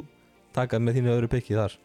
[0.57, 1.77] taka með þínu öðru pikki þar?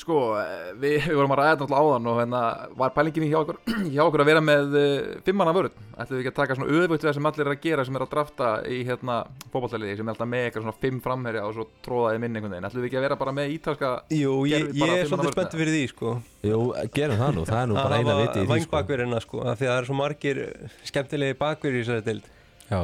[0.00, 2.40] Sko, eh, við, við vorum að ræða þetta náttúrulega áðan og hérna
[2.80, 3.58] var pælingin hjá okkur,
[3.94, 7.02] hjá okkur að vera með uh, fimmanna vörð ætlum við ekki að taka svona öðvögt
[7.04, 9.16] við það sem allir er að gera sem er að drafta í hérna
[9.52, 12.68] fótballtæliði sem er alltaf með eitthvað svona fimm framherja og svo tróðaði minn einhvern veginn.
[12.70, 15.76] Ætlum við ekki að vera bara með ítalska Jú, ég, ég er svolítið spennt fyrir
[15.76, 16.14] því sko.
[16.48, 16.62] Jú,
[16.96, 18.54] gerum það nú, það er nú bara eina viti í því sko.
[18.54, 20.42] Vangbakverina sko, af því að það er svo margir
[20.88, 22.32] skemmtilegi bakverið í þessari deild.
[22.70, 22.80] Já,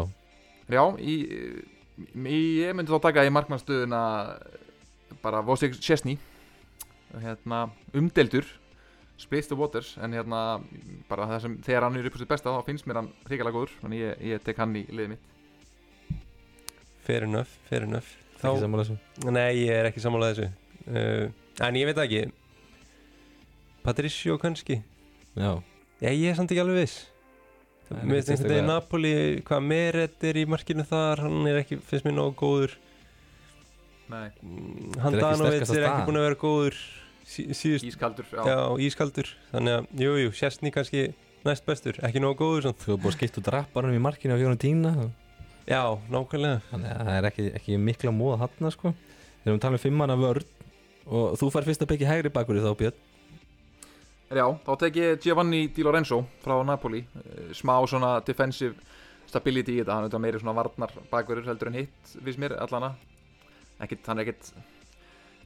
[0.66, 1.16] Já, í,
[2.02, 4.00] í, ég myndi þá taka í markmannstöðuna
[5.22, 6.18] bara Vosik Chesney
[7.22, 8.46] hérna, umdeldur
[9.16, 10.40] Split the Waters en hérna
[11.09, 13.57] bara það sem þegar hann er upp á sitt besta þá finnst mér hann hrikalega
[13.57, 15.32] góður þannig ég, ég tek hann í liðið mitt.
[17.07, 18.11] Fair enough, fair enough.
[18.36, 19.30] Ekki Þá, sammála þessu?
[19.32, 20.48] Nei, ég er ekki sammálað þessu.
[20.86, 22.26] Uh, En ég veit ekki.
[23.86, 24.82] Patricio kannski?
[25.36, 25.62] Já,
[26.02, 27.07] Já, ég er samt ekki alveg viss.
[27.88, 29.12] Mér finnst þetta í Napoli
[29.46, 32.74] hvað Meret er í markinu þar hann er ekki, finnst mér nógu góður
[34.07, 36.76] Nei, Mm, Handanovic sterkasta er ekki búin að vera góður
[37.26, 38.42] sí, síðust, ískaldur já.
[38.46, 39.30] já, ískaldur.
[39.50, 41.02] Þannig að, jú, jú, Sjestni kannski
[41.46, 42.78] næst bestur, ekki nógu góður samt.
[42.84, 44.92] þú hefur búið að skipta út rapparum í markinu á fjórum tína
[45.66, 46.62] já, nákvæmlega.
[46.70, 48.94] Þannig að það er ekki, ekki mikla móða þarna sko.
[49.44, 50.46] Við talum um fimmana vörn
[51.07, 53.02] og þú fær fyrst að byggja hægri bakur í þá Björn.
[54.26, 57.04] Já, þá tek ég Giovanni Di Lorenzo frá Napoli.
[57.14, 58.74] Eh, smá svona defensive
[59.26, 62.94] stability í þetta, hann er meiri svona varnar bakverður heldur en hitt, viðs mér allana
[63.84, 64.52] ekkit, hann er ekkit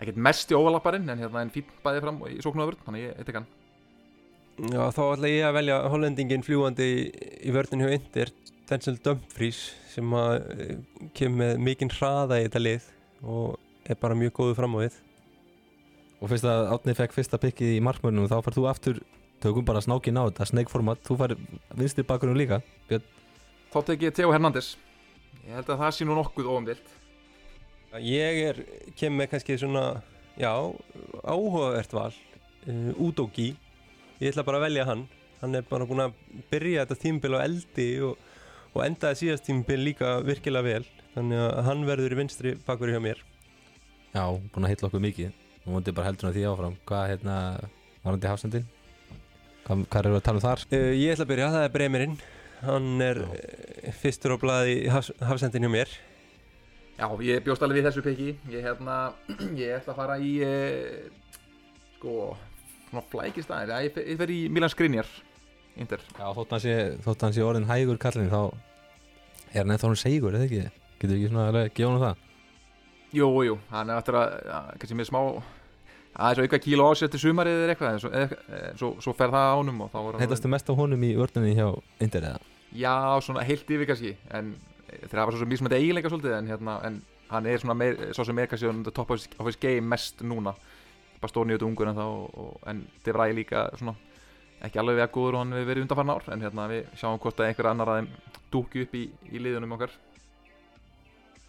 [0.00, 3.40] ekkit mest í overlapparinn en hérna en fín bæði fram í sóknuðavörn, þannig ég, tek
[3.40, 3.48] hann.
[4.60, 7.04] Já, þá ætla ég að velja hollendingin fljúandi í,
[7.48, 8.32] í vörðin hjá Inter
[8.68, 9.60] Denzel Dumfries
[9.90, 10.74] sem að eh,
[11.16, 12.90] kemur með mikinn hraða í þetta lið
[13.24, 14.98] og er bara mjög góðu fram á við
[16.20, 18.98] Og fyrst að Átni fekk fyrsta pikkið í markmörnum þá fær þú aftur,
[19.40, 21.32] tökum bara snákin á þetta sneikformat, þú fær
[21.80, 22.60] vinstri bakurum líka.
[23.72, 24.74] Þá tek ég Theo Hernández
[25.46, 26.92] ég held að það sé nú nokkuð óumdilt
[27.98, 28.58] Ég er,
[28.94, 29.84] kem með kannski svona,
[30.38, 30.52] já,
[31.26, 32.12] áhugavert val,
[32.70, 33.48] uh, Udogi,
[34.20, 35.08] ég ætla bara að velja hann,
[35.40, 36.14] hann er bara búinn að
[36.52, 38.20] byrja þetta tímbil á eldi og,
[38.76, 40.86] og endaði síðast tímbil líka virkilega vel,
[41.16, 43.24] þannig að hann verður í vinstri bakur hjá mér.
[44.14, 44.22] Já,
[44.54, 45.32] búin að hitla okkur mikið
[45.64, 47.34] og vondi bara heldur hann því áfram Hvað hérna,
[48.04, 48.68] var hann til hafsendin?
[49.66, 50.62] Hvað, hvað eru að tala um þar?
[50.70, 52.14] Uh, ég ætla að byrja, það er Bremerinn,
[52.62, 55.98] hann er uh, fyrstur á blaði hafsendin hjá mér.
[57.00, 58.96] Já, ég bjóst alveg við þessu peki ég, hérna,
[59.60, 61.06] ég ætla að fara í eh,
[61.96, 62.16] sko
[62.90, 65.08] svona flækist aðeins, ég, fer- ég fer í Milan Skriniar
[65.80, 66.74] Inter Já, þótt hann sé,
[67.06, 68.40] þótt hann sé orðin hægur kallin þá
[69.54, 70.64] er hann ennþá hann segur, eða ekki?
[71.00, 72.26] Getur ekki svona alveg gefa hann það?
[73.16, 75.20] Jú, jú, hann er eftir að ja, kannski með smá
[76.20, 79.14] aðeins auka kíló á sér til sumarið eða eitthvað en svo, eða, eða, svo, svo
[79.16, 81.68] fer það ánum og þá er hann Heitastu mest á honum í vörninni hjá
[82.02, 82.42] Inder eða?
[82.76, 82.94] Já,
[83.24, 84.52] svona heilt yfir kannski en
[85.06, 88.24] þeir hafa svo sem mismandi eiginleika svolítið en, hérna, en hann er svona meir, svo
[88.26, 90.54] sem er kannski on the top of his, of his game mest núna.
[91.20, 93.94] Bara stór nýjötu ungur en þá og, en De Vrij líka svona
[94.64, 97.20] ekki alveg við að góður og hann hefur verið undanfarn ár en hérna við sjáum
[97.22, 98.08] hvort að einhver annar aðeim
[98.52, 99.92] dúkju upp í, í liðunum okkar.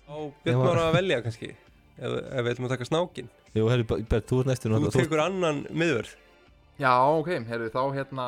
[0.08, 1.50] Á Björn Ég var- var að velja kannski,
[1.98, 3.30] ef, ef við ætlum að taka snákin.
[3.56, 6.14] Jú, herri, Bert, þú ert næstur Þú tekur annan miðvörð.
[6.80, 8.28] Já, ok, heyrðu þá hérna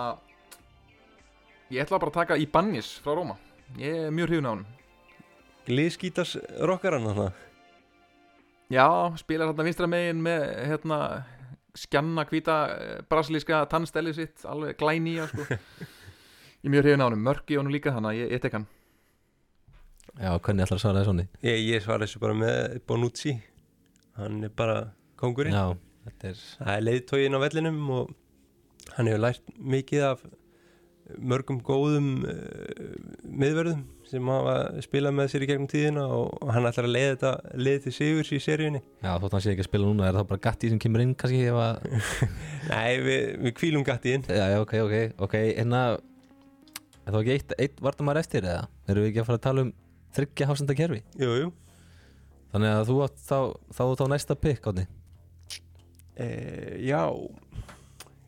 [1.72, 3.38] ég ætla bara að taka í Bannis frá Róma
[3.80, 4.66] ég er mjög hrifun á hann
[5.72, 6.36] Liðskítas
[6.68, 7.32] rockarann hann
[8.74, 8.88] Já,
[9.20, 10.97] spilar hérna vinstra megin með hérna
[11.78, 15.45] skjanna hvíta eh, brasilíska tannstellið sitt alveg glæni í sko.
[15.47, 18.57] ég er mjög hrifin á hann mörki og hann líka þannig að ég, ég tek
[18.57, 18.68] hann.
[20.14, 21.28] Já, hvernig ætlar að svara það svona?
[21.41, 23.34] Ég, ég svara þessu bara með Bonucci.
[24.20, 24.78] Hann er bara
[25.18, 25.74] kongurinn Já,
[26.07, 28.14] þetta er Það er leiðtógin á vellinum og
[28.97, 30.26] hann hefur lært mikið af
[31.19, 32.93] mörgum góðum uh,
[33.27, 37.59] miðverðum sem hafa spilað með sér í gegnum tíðina og, hann ætlar að leiða þetta
[37.65, 40.27] leið til sigurs í seríunni Já, þótt hann sé ekki að spila núna, er það
[40.31, 41.87] bara Gatti sem kemur inn kannski ef að
[42.71, 44.95] Nei, við, við kvílum gatti inn Já, ok, ok,
[45.27, 45.83] ok, hérna
[47.03, 48.67] Er þá ekki eitt, eitt vartamar eftir eða?
[48.87, 49.71] Erum við ekki að fara að tala um
[50.15, 51.01] þryggja hásenda kerfi?
[51.19, 51.49] Jú, jú
[52.53, 53.39] Þannig að þú átt þá,
[53.73, 54.85] þá, þá næsta pikk átni
[56.15, 56.27] e,
[56.85, 57.01] Já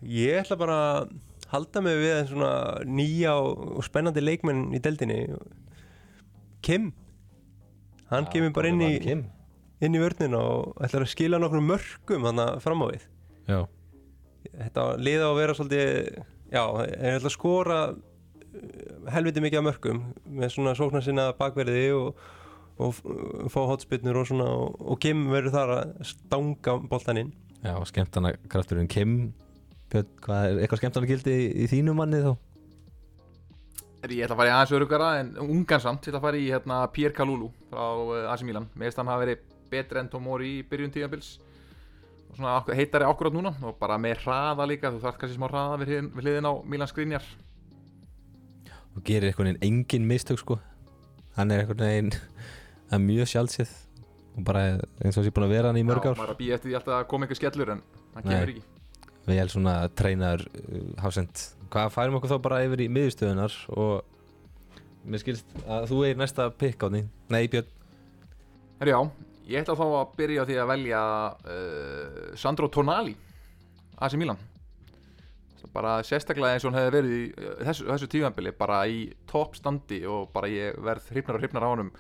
[0.06, 1.16] Ég ætla bara að
[1.52, 2.52] halda mig við en svona
[2.90, 5.20] nýja og, og spennandi leikmenn í deldinni
[6.66, 6.92] Kim.
[8.10, 9.24] Hann kemur bara inn í, Kim.
[9.84, 13.06] inn í vörnina og ætlar að skila nokkrum mörgum hann fram á við.
[13.50, 13.60] Já,
[14.56, 15.86] Þetta liða að vera svolítið
[16.54, 20.04] Já, er ætla að skora uh, helviti mikið af mörgum
[20.38, 22.20] með svona sóknar sinna bakverði og,
[22.78, 27.34] og f- fá hotspinnur og svona og, og Kim verður þar að stanga boltan inn.
[27.66, 29.16] Já, skemmtana krafturinn Kim
[29.96, 32.34] Björn, hvað er eitthvað skemmtana gildi í, í þínu manni þá?
[34.06, 36.46] Ég ætla að fara í aðeins örugara en ungan samt, ég ætla að fara í
[36.52, 38.68] hérna, Pierre Kalulu frá uh, AC Milan.
[38.78, 39.40] Mér finnst hann hafa verið
[39.72, 41.32] betri en Tomori í byrjun tíðanbils
[42.30, 45.48] og svona akkur- heitari akkurat núna og bara með hraða líka, þú þarf kannski smá
[45.50, 47.26] hraða við hliðin, við hliðin á Milan Skriniar.
[48.96, 50.60] Og gerir einhvern veginn engin mistök sko.
[51.40, 52.14] Hann er einhvern veginn
[52.94, 53.74] er mjög sjálfsið
[54.36, 54.68] og bara
[55.02, 56.22] eins og sé búin að vera hann í mörg Já, ár.
[56.22, 58.22] maður er að býja eftir því alltaf að koma einhver skellur en Nei.
[58.22, 58.64] kemur ekki
[59.26, 63.94] vel svona treynaður uh, hásend hvað færum okkur þá bara yfir í miðustöðunar og
[65.06, 67.70] mér skilst að þú er næsta pikk átni nei Björn,
[68.80, 69.00] Herri já,
[69.48, 71.06] ég ætla þá að byrja á því að velja
[71.54, 73.16] uh, Sandro Tonali
[73.96, 74.42] AC Milan.
[75.76, 79.00] Bara sérstaklega eins og hann hefði verið í uh, þessu, þessu tífambili bara í
[79.30, 81.92] toppstandi og bara ég verð hrifnar og hrifnar á honum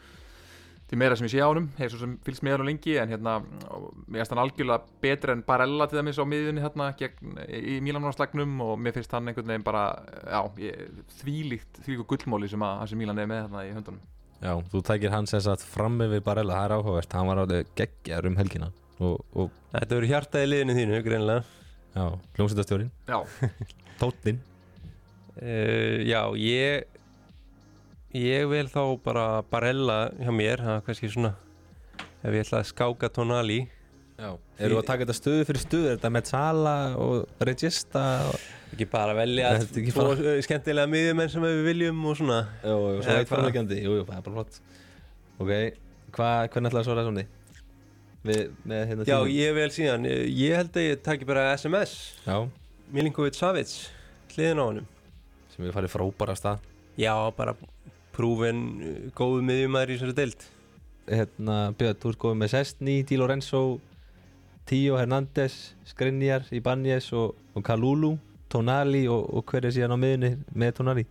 [0.85, 3.09] því meira sem ég sé á honum hefur svo sem fylgst með honum lengi en
[3.09, 3.35] hérna,
[3.73, 7.77] og mér finnst hann algjörlega betri en Barella til dæmis á miðjunni hérna gegn, í
[7.85, 9.85] Milanónslagnum og mér finnst hann einhvern veginn bara
[10.29, 14.05] já, ég, þvílíkt, þvílíku gullmóli sem að AC Milan er með hérna í höndunum.
[14.43, 17.71] Já, þú tækir hans þess að fram yfir Barella, það er áhugavert hann var alveg
[17.79, 18.71] geggjar um helgina.
[19.01, 21.41] Og, og Þetta verður hjartaði liðinu þínu, greinlega
[21.95, 22.05] já,
[22.37, 23.17] hljómsveitastjórin, Já,
[24.01, 24.37] tóttinn
[25.41, 26.85] uh, Já, ég
[28.15, 31.33] ég vil þá bara Barella hjá mér, það er kannski svona
[32.25, 33.61] ef ég ætla að skáka Tonali.
[34.15, 34.29] Já,
[34.63, 35.87] eru að taka þetta stöðu fyrir stöðu?
[35.91, 38.37] Er þetta Metzala og Regista og
[38.71, 42.37] ekki bara velja ekki bara- uh, skemmtilega miðjumenn sem við viljum og svona.
[42.63, 44.61] Jú, jú, svo eitt framlegjandi, jú, jú, það er bara flott.
[45.35, 45.51] Ok,
[46.15, 47.25] hva, hvernig ætlaði að svara svona
[48.25, 49.33] Við, með hérna Já, þínum?
[49.35, 51.91] ég vel síðan, Eh, ég held að ég taki bara SMS
[52.25, 52.39] Já,
[52.95, 53.73] Milinkovic Savic,
[54.31, 54.87] hliðin á honum.
[55.53, 56.63] Sem við farið frábara stað
[56.97, 57.53] Já, bara
[58.15, 60.45] prúfin uh, góðu miðjumæður í þessari deild?
[61.05, 63.59] Hérna, Björn, þú ert góðið með Sestni, Di Lorenzo
[64.65, 68.15] Tío Hernández, Skrinjar, Ibanez og, og Kalulu
[68.49, 71.03] Tonali og, og hver er síðan á miðunni með Tonali?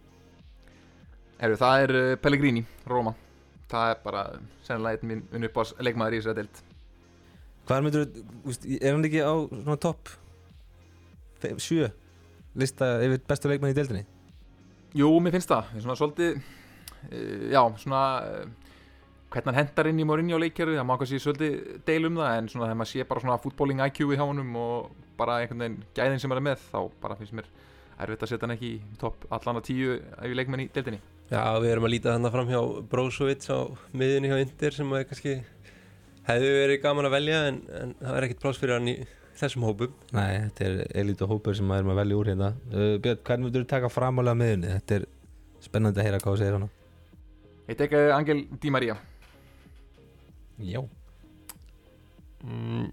[1.39, 3.15] Herru, það er uh, Pellegrini, Roma.
[3.71, 4.25] Það er bara
[4.67, 6.63] sennilega einn minn, á leikmaður í þessari deild.
[7.69, 8.09] Hvað myndur,
[8.45, 10.11] úst, er hann ekki á svona topp
[11.43, 11.89] fe- sjö
[12.59, 14.05] lista yfir bestu leikmenn í deildinni?
[14.95, 16.37] Jú, mér finnst það, svona svolítið
[17.53, 18.71] Já, svona uh,
[19.35, 21.55] Hvernig hann hendar inn í Mourinho leikjörðu Það má kannski svolítið
[21.89, 24.91] deil um það En svona þegar maður sé bara svona fútbóling IQ í hánum Og
[25.19, 27.51] bara einhvern veginn gæðin sem hann er með Þá bara finnst mér
[28.03, 31.01] erfitt að setja hann ekki í topp allan að tíu ef ég leikmenn í deildinni.
[31.31, 33.59] Já, við erum að líta þannig fram hjá Brozovic á
[33.97, 35.35] miðjunni hjá Inter sem að kannski
[36.29, 38.97] hefði verið gaman að velja en, en það er ekkert pláss fyrir hann í
[39.39, 39.99] þessum hópum.
[40.15, 42.55] Nei, þetta er elítu hópur sem maður er að velja úr hérna.
[42.71, 44.73] Uh, Björn, hvernig myndur þú taka framalega miðunni?
[44.79, 45.07] Þetta er
[45.65, 46.73] spennandi að heyra hvað þú segir hana
[47.69, 48.97] Ég tek uh, Angel Di Maria.
[50.61, 50.83] Já.
[52.45, 52.91] Mm,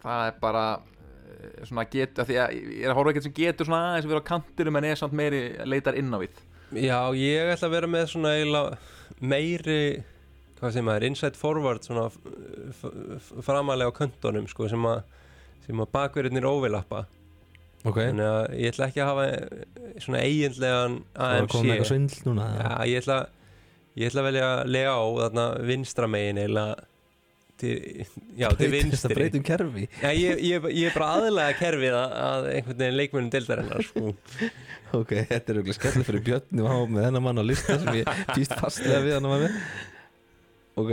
[0.00, 3.68] Það er bara uh, svona getur, því að ég er að horfa ekkert sem getur
[3.68, 6.40] svona aðeins að vera á kantinum en er samt meiri leitar inn á við.
[6.70, 8.78] Já, ég ætla að vera með svona eiginlega
[9.20, 9.80] meiri
[10.60, 12.08] hvað sem maður, inside forward svona
[13.40, 15.00] framalega á köntunum sko, sem að,
[15.70, 17.06] að bakverðinir óvilappa
[17.80, 19.26] Ok, þannig að ég ætla ekki að hafa
[20.04, 23.18] svona eiginlegan það er komið eitthvað AMC svindl núna Já, ég ætla,
[23.96, 26.66] ég ætla að velja lega á þarna vinstra megin eða
[27.60, 28.04] til,
[28.58, 29.16] til vinstri.
[29.16, 29.86] breytum kerfi?
[30.00, 34.14] Já, ég, ég, ég er bara aðlega kerfið að, að einhvern veginn leikmennum deildarinnar sko.
[35.00, 38.08] Ok, þetta er auðvitað skellur fyrir Björn og með þennan mann á lista sem ég
[38.34, 39.60] býst fastlega við hann að með.
[40.82, 40.90] Ok,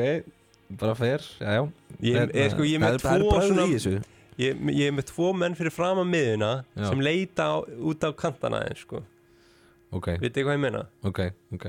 [0.78, 1.64] bara fer, já já.
[2.06, 3.98] Ég, ég, sko, ég er með Það er tvo svona
[4.42, 6.88] ég, ég er með tvo menn fyrir fram að miðuna Já.
[6.90, 9.04] sem leita á, út á kantana eins sko.
[9.96, 10.82] Ok, Vitið hvað ég meina?
[11.08, 11.22] ok,
[11.56, 11.68] ok.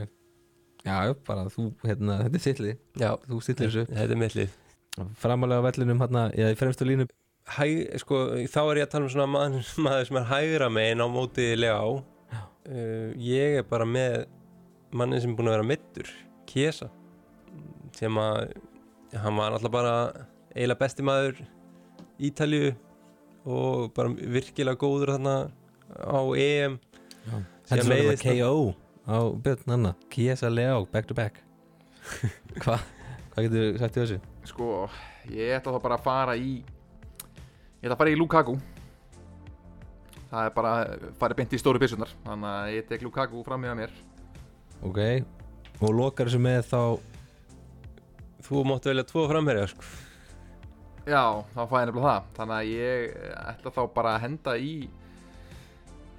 [0.87, 0.97] Já,
[1.27, 2.77] bara þú, hérna, þetta er sittlið.
[2.99, 4.57] Já, Þú stillir þessu þetta er mittlið
[5.21, 7.05] Framalega á vellinum, hérna, já, í fremstu línu.
[7.49, 7.67] Hæ,
[8.03, 8.17] sko,
[8.51, 11.47] þá er ég að tala um svona maður, maður sem er hægra megin á móti
[11.59, 14.25] lega á uh, Ég er bara með
[14.93, 16.11] manni sem er búin að vera mittur
[16.49, 16.89] Kiesa
[17.97, 18.53] sem að
[19.17, 19.95] hann var alltaf bara
[20.55, 21.39] eiginlega besti maður
[22.19, 22.73] Ítalju
[23.49, 25.37] og bara virkilega góður þarna
[25.95, 26.79] á EM.
[27.69, 28.23] Þetta er hann.
[28.23, 28.75] KO
[29.09, 31.43] á Björn Anna Kiesa Leo, back to back.
[32.63, 32.83] Hvað
[33.39, 34.19] hva getur þú sagt í þessu?
[34.49, 34.69] Sko,
[35.31, 36.59] ég ætla þá bara að fara í
[37.79, 38.57] Ég ætla að fara í Lukaku.
[40.29, 40.73] Það er bara
[41.21, 43.95] farið beint í stóru byssunar Þannig að ég tek Lukaku fram með mér.
[44.89, 44.99] Ok,
[45.79, 46.81] og lokar þessu með þá
[48.49, 49.87] þú máttu velja tvo framherja sko.
[51.09, 51.23] Já,
[51.55, 52.27] þá fæ ég nefnilega það.
[52.37, 53.13] Þannig að ég
[53.53, 54.73] ætla þá bara að henda í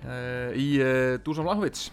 [0.05, 1.83] uh, Í uh, Dusan Vlahovic.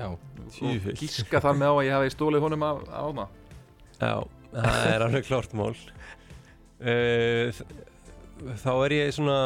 [0.00, 0.08] Já,
[0.56, 0.94] Tjöfull.
[0.94, 3.26] Og gíska þar með á að ég hafi stólið honum af ána
[4.00, 4.14] Já,
[4.54, 5.74] það er alveg klárt mál.
[6.80, 7.52] Uh,
[8.62, 9.38] Þá er ég svona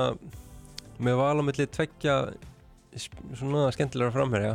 [1.03, 2.15] með val á milli tveggja
[3.35, 4.53] svona skemmtilega framherja.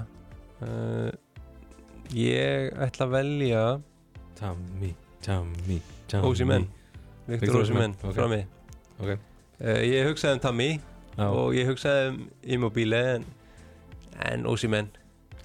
[0.63, 1.11] Uh,
[2.15, 3.63] Ég ætla að velja
[4.39, 6.25] Tammy, Tammy, Tammy.
[6.31, 6.63] Osimhen.
[6.65, 6.78] Viktor
[7.29, 8.15] Viktor Ósimenn Osimhen, ok.
[8.15, 8.39] frammi
[8.99, 9.11] Ok.
[9.61, 10.69] uh, Ég hugsaði um Tammy
[11.19, 13.25] Já, og ég hugsaði um Immobile en,
[14.29, 14.91] en Ósimenn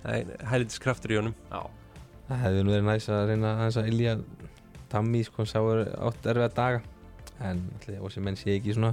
[0.05, 1.35] það er hælitis kraftur í honum.
[1.51, 1.63] Já,
[2.29, 4.17] það hefði nú verið næs að reyna aðeins að ilja
[4.93, 6.83] Tammy sko, sá er átt erfiða daga.
[7.43, 7.65] En
[8.05, 8.93] Osimhen sé ekki svona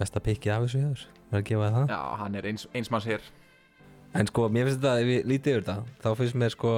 [0.00, 1.92] besta pikkið af þessu hefur verður að gefa það.
[1.92, 3.28] Já hann er eins, eins manns hér.
[4.18, 6.72] En sko, mér finnst þetta, ef ég lítið yfir þetta þá finnst mér sko,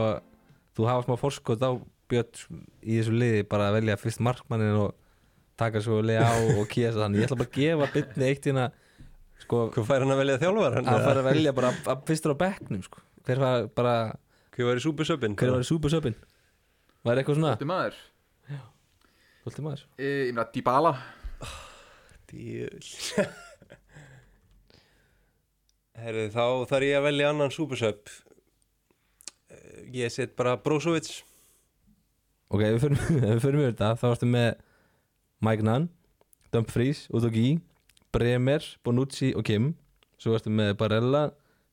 [0.77, 1.71] þú hafa smá forskot á
[2.13, 4.91] Björn í þessu liði bara að velja fyrst markmannin og
[5.61, 7.19] taka svo liði á og kýsa þannig.
[7.23, 8.67] Ég ætla bara að gefa bytni eitt hérna
[9.43, 10.73] sko, Hvað fær hann að velja þjálfar?
[10.83, 12.99] að fara að velja bara að- að fyrstur á bekknum sko.
[13.27, 13.95] hver var bara,
[14.53, 15.35] Hver var í súpersöpinn?
[15.39, 16.15] hver var í súpersöpin
[17.05, 17.95] var eitthvað svona, Þetta maður.
[19.43, 19.83] Svolítið maður.
[19.99, 20.93] E, Ég meina Dybala.
[22.31, 22.91] Djöfull.
[26.03, 28.09] Herri, þá þarf ég að velja annan súpersöp
[29.93, 31.11] Ég set bara Brozovic
[32.53, 34.51] ok, ef við förum, yfir þetta þá varstu með
[35.43, 35.89] Mike Nunn
[36.53, 37.57] Dumfries, Udogi
[38.13, 39.73] Bremer, Bonucci og Kim.
[40.21, 41.31] Svo varstu með Barella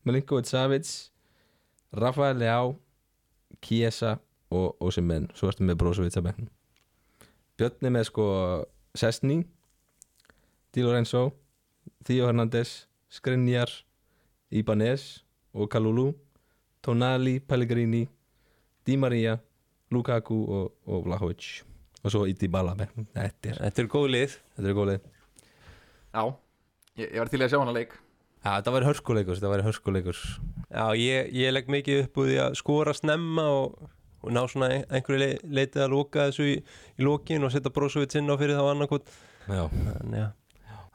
[0.07, 0.87] Milinkovic Savic
[1.91, 2.77] Rafael Leao
[3.61, 4.15] Kiesa
[4.49, 5.27] og Osimhen.
[5.35, 6.49] Svo varstu með Brozovic að bekknum.
[7.59, 8.25] Björni með sko
[8.95, 9.41] Sesni
[10.71, 11.33] Di Lorenzo
[12.07, 13.73] Theo Hernandez Skrinjar
[14.49, 16.13] Ibanez og Kalulu
[16.81, 18.07] Tonali, Pellegrini
[18.87, 19.35] Di Maria,
[19.91, 21.47] Lukaku og, og Vlahovic
[22.03, 24.35] og svo Íti Bala þetta er, Þetta er góð lið.
[24.55, 25.07] Þetta er góð leið
[26.09, 26.23] Já,
[26.99, 27.91] ég, ég var til í að sjá hana leik.
[28.39, 30.19] Já, þetta væri hörskuleikur, þetta væri hörskuleikur
[30.69, 33.89] Já, ég, ég legg mikið upp úr því að skora snemma og,
[34.23, 35.29] og ná svona ein- einhverju le,
[35.59, 36.55] leitið að loka þessu í,
[36.99, 39.11] í lokin og setja Brozovic inn á fyrir þá annarkot
[39.49, 40.31] Já, Þannig að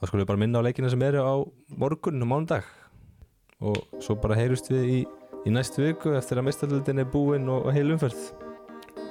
[0.01, 1.34] þá skulum við bara minna á leikina sem eru á
[1.80, 2.66] morgun og mánudag.
[3.64, 4.99] Og svo bara heyrust við í,
[5.47, 8.18] í næstu viku eftir að mestarlutin er búinn og, og heil umferð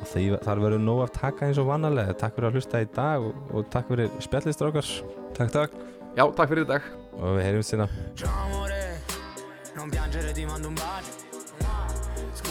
[0.03, 2.15] og því, þar verður nóg af taka eins og vanalega.
[2.19, 4.93] Takk fyrir að hlusta í dag og, og takk fyrir spjallistrákar
[5.33, 5.71] Takk, takk.
[6.13, 6.93] Já, takk fyrir í dag.
[7.17, 7.87] Og við heyrjumst hérna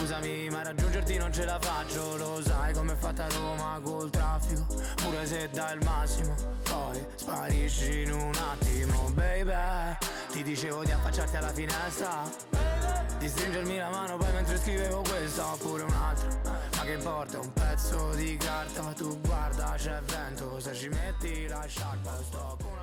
[0.03, 5.25] Scusami ma raggiungerti non ce la faccio Lo sai com'è fatta Roma col traffico Pure
[5.25, 6.35] se dai il massimo.
[6.63, 9.95] Poi sparisci in un attimo Baby.
[10.29, 12.29] Ti dicevo di affacciarti alla finestra
[13.17, 16.27] Di stringermi la mano poi mentre scrivevo questa Oppure un'altra
[16.75, 20.59] Ma che importa un pezzo di carta Tu guarda c'è vento.
[20.59, 22.82] Se ci metti la sciarpa Sto con una